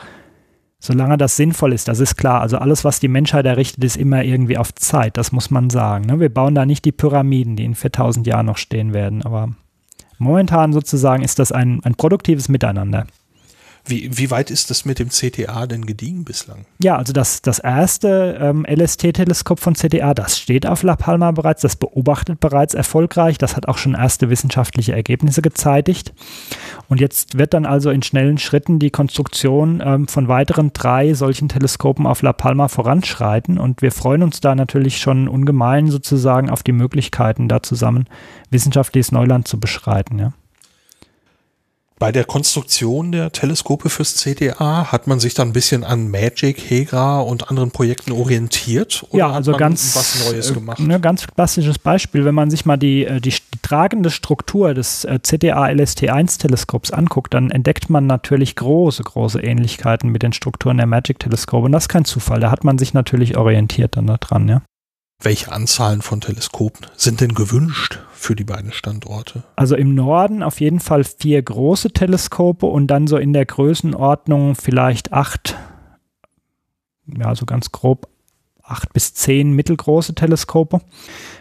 [0.81, 2.41] Solange das sinnvoll ist, das ist klar.
[2.41, 5.17] Also alles, was die Menschheit errichtet, ist immer irgendwie auf Zeit.
[5.17, 6.07] Das muss man sagen.
[6.07, 6.21] Ne?
[6.21, 9.23] Wir bauen da nicht die Pyramiden, die in 4000 Jahren noch stehen werden.
[9.23, 9.51] Aber
[10.19, 13.07] Momentan sozusagen ist das ein, ein produktives Miteinander.
[13.89, 16.67] Wie, wie weit ist das mit dem CTA denn gediegen bislang?
[16.83, 21.63] Ja, also das, das erste ähm, LST-Teleskop von CTA, das steht auf La Palma bereits,
[21.63, 26.13] das beobachtet bereits erfolgreich, das hat auch schon erste wissenschaftliche Ergebnisse gezeitigt.
[26.89, 31.49] Und jetzt wird dann also in schnellen Schritten die Konstruktion ähm, von weiteren drei solchen
[31.49, 33.59] Teleskopen auf La Palma voranschreiten.
[33.59, 38.07] Und wir freuen uns da natürlich schon ungemein sozusagen auf die Möglichkeiten, da zusammen
[38.51, 40.19] wissenschaftliches Neuland zu beschreiten.
[40.19, 40.33] Ja.
[41.99, 46.59] Bei der Konstruktion der Teleskope fürs CDA hat man sich dann ein bisschen an Magic,
[46.59, 49.05] Hegra und anderen Projekten orientiert?
[49.11, 50.79] Oder ja, also ganz was Neues äh, gemacht.
[50.79, 55.05] Ne, ganz klassisches Beispiel, wenn man sich mal die, äh, die, die tragende Struktur des
[55.05, 60.77] äh, CDA LST1 Teleskops anguckt, dann entdeckt man natürlich große, große Ähnlichkeiten mit den Strukturen
[60.77, 61.67] der Magic Teleskope.
[61.67, 62.39] Und das ist kein Zufall.
[62.39, 64.63] Da hat man sich natürlich orientiert dann daran, ja.
[65.21, 69.43] Welche Anzahlen von Teleskopen sind denn gewünscht für die beiden Standorte?
[69.57, 74.55] Also im Norden auf jeden Fall vier große Teleskope und dann so in der Größenordnung
[74.55, 75.57] vielleicht acht,
[77.07, 78.09] ja, so ganz grob
[78.63, 80.83] acht bis zehn mittelgroße Teleskope.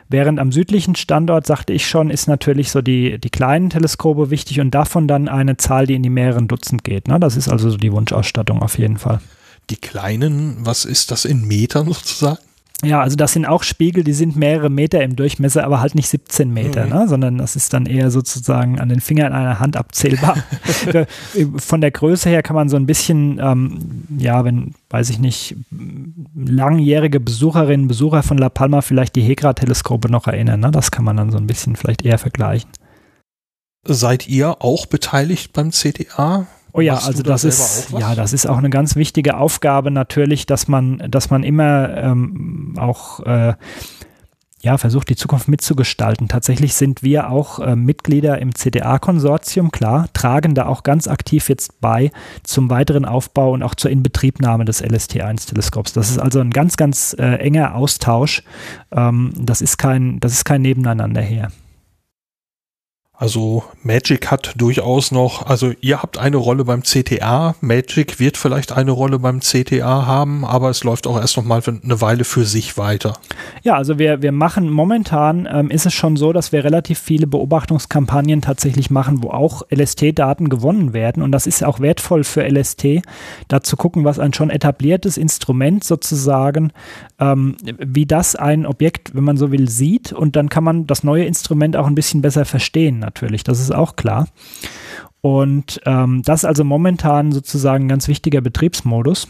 [0.10, 4.60] Während am südlichen Standort, sagte ich schon, ist natürlich so die, die kleinen Teleskope wichtig
[4.60, 7.08] und davon dann eine Zahl, die in die mehreren Dutzend geht.
[7.08, 7.20] Ne?
[7.20, 9.20] Das ist also so die Wunschausstattung auf jeden Fall.
[9.70, 12.40] Die kleinen, was ist das in Metern sozusagen?
[12.84, 16.10] Ja, also das sind auch Spiegel, die sind mehrere Meter im Durchmesser, aber halt nicht
[16.10, 16.92] 17 Meter, mhm.
[16.92, 17.08] ne?
[17.08, 20.38] sondern das ist dann eher sozusagen an den Fingern einer Hand abzählbar.
[21.58, 25.56] Von der Größe her kann man so ein bisschen, ähm, ja, wenn, weiß ich nicht,
[26.36, 30.60] langjährige Besucherinnen, Besucher von La Palma vielleicht die Hegra-Teleskope noch erinnern.
[30.60, 30.70] Ne?
[30.70, 32.70] Das kann man dann so ein bisschen vielleicht eher vergleichen.
[33.86, 36.46] Seid ihr auch beteiligt beim CTA?
[36.74, 40.46] Oh ja, also das da ist ja, das ist auch eine ganz wichtige Aufgabe natürlich,
[40.46, 43.54] dass man, dass man immer ähm, auch äh,
[44.62, 46.28] ja, versucht, die Zukunft mitzugestalten.
[46.28, 51.80] Tatsächlich sind wir auch äh, Mitglieder im CDA-Konsortium, klar, tragen da auch ganz aktiv jetzt
[51.80, 52.12] bei
[52.44, 55.94] zum weiteren Aufbau und auch zur Inbetriebnahme des LST-1-Teleskops.
[55.94, 58.44] Das ist also ein ganz, ganz äh, enger Austausch.
[58.92, 61.52] Ähm, das, ist kein, das ist kein Nebeneinander her.
[63.20, 68.72] Also Magic hat durchaus noch, also ihr habt eine Rolle beim CTA, Magic wird vielleicht
[68.74, 72.46] eine Rolle beim CTA haben, aber es läuft auch erst noch mal eine Weile für
[72.46, 73.14] sich weiter.
[73.64, 77.26] Ja, also wir, wir machen momentan ähm, ist es schon so, dass wir relativ viele
[77.26, 81.24] Beobachtungskampagnen tatsächlich machen, wo auch LST-Daten gewonnen werden.
[81.24, 83.02] Und das ist auch wertvoll für LST,
[83.48, 86.72] da zu gucken, was ein schon etabliertes Instrument sozusagen,
[87.18, 90.14] ähm, wie das ein Objekt, wenn man so will, sieht.
[90.14, 93.74] Und dann kann man das neue Instrument auch ein bisschen besser verstehen natürlich, das ist
[93.74, 94.28] auch klar.
[95.22, 99.28] Und ähm, das ist also momentan sozusagen ein ganz wichtiger Betriebsmodus.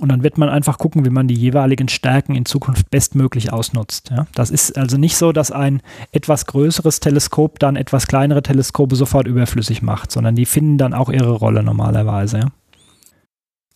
[0.00, 4.10] Und dann wird man einfach gucken, wie man die jeweiligen Stärken in Zukunft bestmöglich ausnutzt.
[4.10, 4.26] Ja?
[4.34, 9.28] Das ist also nicht so, dass ein etwas größeres Teleskop dann etwas kleinere Teleskope sofort
[9.28, 12.38] überflüssig macht, sondern die finden dann auch ihre Rolle normalerweise.
[12.38, 12.48] Ja?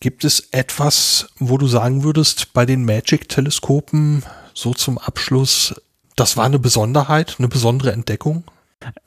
[0.01, 4.23] Gibt es etwas, wo du sagen würdest, bei den Magic-Teleskopen
[4.53, 5.81] so zum Abschluss,
[6.17, 8.43] das war eine Besonderheit, eine besondere Entdeckung?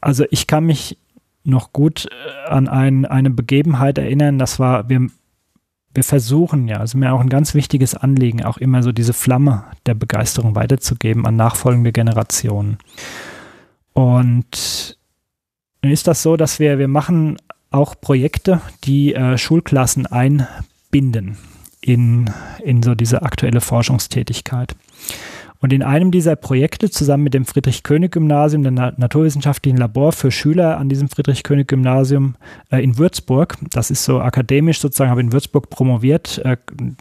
[0.01, 0.99] Also ich kann mich
[1.45, 5.09] noch gut äh, an ein, eine Begebenheit erinnern, das war, wir,
[5.95, 9.65] wir versuchen ja, also mir auch ein ganz wichtiges Anliegen, auch immer so diese Flamme
[9.87, 12.79] der Begeisterung weiterzugeben an nachfolgende Generationen.
[13.93, 14.97] Und
[15.83, 17.39] ist das so, dass wir, wir machen
[17.71, 21.37] auch Projekte, die äh, Schulklassen einbinden
[21.81, 22.31] in,
[22.63, 24.77] in so diese aktuelle Forschungstätigkeit.
[25.63, 30.89] Und in einem dieser Projekte zusammen mit dem Friedrich-König-Gymnasium, dem naturwissenschaftlichen Labor für Schüler an
[30.89, 32.35] diesem Friedrich-König-Gymnasium
[32.71, 36.57] äh, in Würzburg, das ist so akademisch sozusagen, habe in Würzburg promoviert, äh,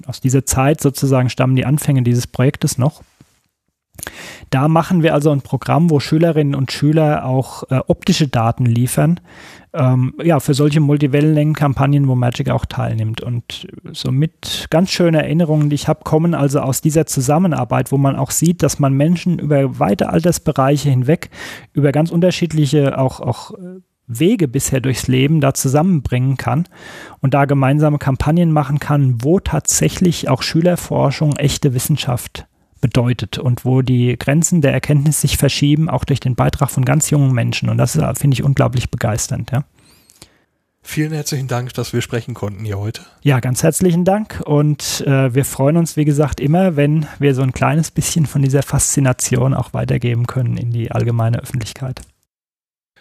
[0.06, 3.02] aus dieser Zeit sozusagen stammen die Anfänge dieses Projektes noch.
[4.50, 9.20] Da machen wir also ein Programm, wo Schülerinnen und Schüler auch äh, optische Daten liefern,
[9.74, 13.22] ähm, ja, für solche Multiwellenlängenkampagnen, wo Magic auch teilnimmt.
[13.22, 18.18] Und somit ganz schöne Erinnerungen, die ich habe, kommen also aus dieser Zusammenarbeit, wo man
[18.18, 21.30] auch sieht, dass man Menschen über weite Altersbereiche hinweg,
[21.74, 26.68] über ganz unterschiedliche auch, auch äh, Wege bisher durchs Leben da zusammenbringen kann
[27.22, 32.48] und da gemeinsame Kampagnen machen kann, wo tatsächlich auch Schülerforschung echte Wissenschaft
[32.82, 37.10] bedeutet und wo die Grenzen der Erkenntnis sich verschieben, auch durch den Beitrag von ganz
[37.10, 37.70] jungen Menschen.
[37.70, 39.52] Und das finde ich unglaublich begeisternd.
[39.52, 39.64] Ja.
[40.84, 43.04] Vielen herzlichen Dank, dass wir sprechen konnten hier heute.
[43.22, 44.42] Ja, ganz herzlichen Dank.
[44.46, 48.42] Und äh, wir freuen uns, wie gesagt, immer, wenn wir so ein kleines bisschen von
[48.42, 52.02] dieser Faszination auch weitergeben können in die allgemeine Öffentlichkeit.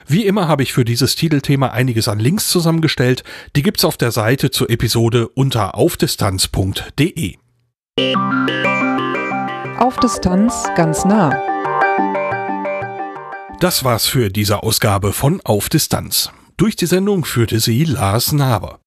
[0.06, 3.24] Wie immer habe ich für dieses Titelthema einiges an Links zusammengestellt.
[3.56, 7.36] Die gibt's auf der Seite zur Episode unter aufdistanz.de
[9.80, 11.30] auf Distanz ganz nah.
[13.60, 16.30] Das war's für diese Ausgabe von Auf Distanz.
[16.58, 18.80] Durch die Sendung führte sie Lars Naber.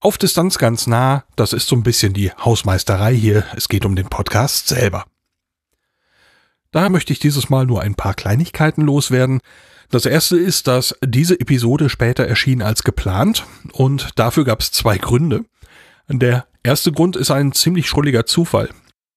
[0.00, 3.46] Auf Distanz ganz nah, das ist so ein bisschen die Hausmeisterei hier.
[3.56, 5.06] Es geht um den Podcast selber.
[6.70, 9.40] Da möchte ich dieses Mal nur ein paar Kleinigkeiten loswerden.
[9.90, 14.98] Das erste ist, dass diese Episode später erschien als geplant und dafür gab es zwei
[14.98, 15.46] Gründe.
[16.08, 18.68] Der erste Grund ist ein ziemlich schrulliger Zufall.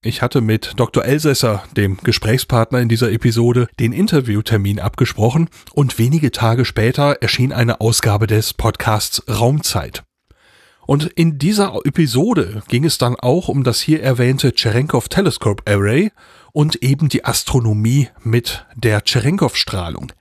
[0.04, 1.06] Ich hatte mit Dr.
[1.06, 7.82] Elsässer, dem Gesprächspartner in dieser Episode, den Interviewtermin abgesprochen und wenige Tage später erschien eine
[7.82, 10.02] Ausgabe des Podcasts Raumzeit.
[10.88, 16.12] Und in dieser Episode ging es dann auch um das hier erwähnte Cherenkov Telescope Array
[16.52, 20.14] und eben die Astronomie mit der Cherenkov-Strahlung.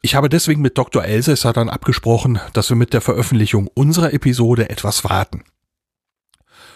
[0.00, 1.04] Ich habe deswegen mit Dr.
[1.04, 5.44] Elsässer dann abgesprochen, dass wir mit der Veröffentlichung unserer Episode etwas warten.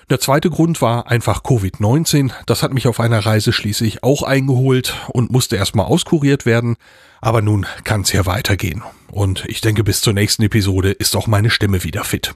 [0.08, 2.30] Der zweite Grund war einfach Covid-19.
[2.46, 6.76] Das hat mich auf einer Reise schließlich auch eingeholt und musste erstmal auskuriert werden.
[7.20, 8.84] Aber nun kann es ja weitergehen.
[9.10, 12.34] Und ich denke, bis zur nächsten Episode ist auch meine Stimme wieder fit.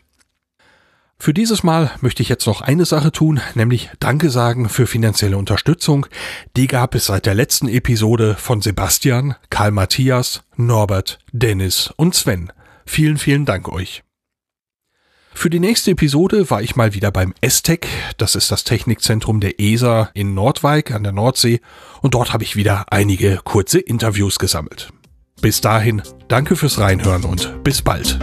[1.16, 5.36] Für dieses Mal möchte ich jetzt noch eine Sache tun, nämlich Danke sagen für finanzielle
[5.36, 6.06] Unterstützung.
[6.56, 12.50] Die gab es seit der letzten Episode von Sebastian, Karl Matthias, Norbert, Dennis und Sven.
[12.86, 14.02] Vielen, vielen Dank euch.
[15.33, 17.87] Für die nächste Episode war ich mal wieder beim ESTEC,
[18.18, 21.61] das ist das Technikzentrum der ESA in Nordwijk an der Nordsee,
[22.03, 24.91] und dort habe ich wieder einige kurze Interviews gesammelt.
[25.41, 28.18] Bis dahin, danke fürs Reinhören und bis bald.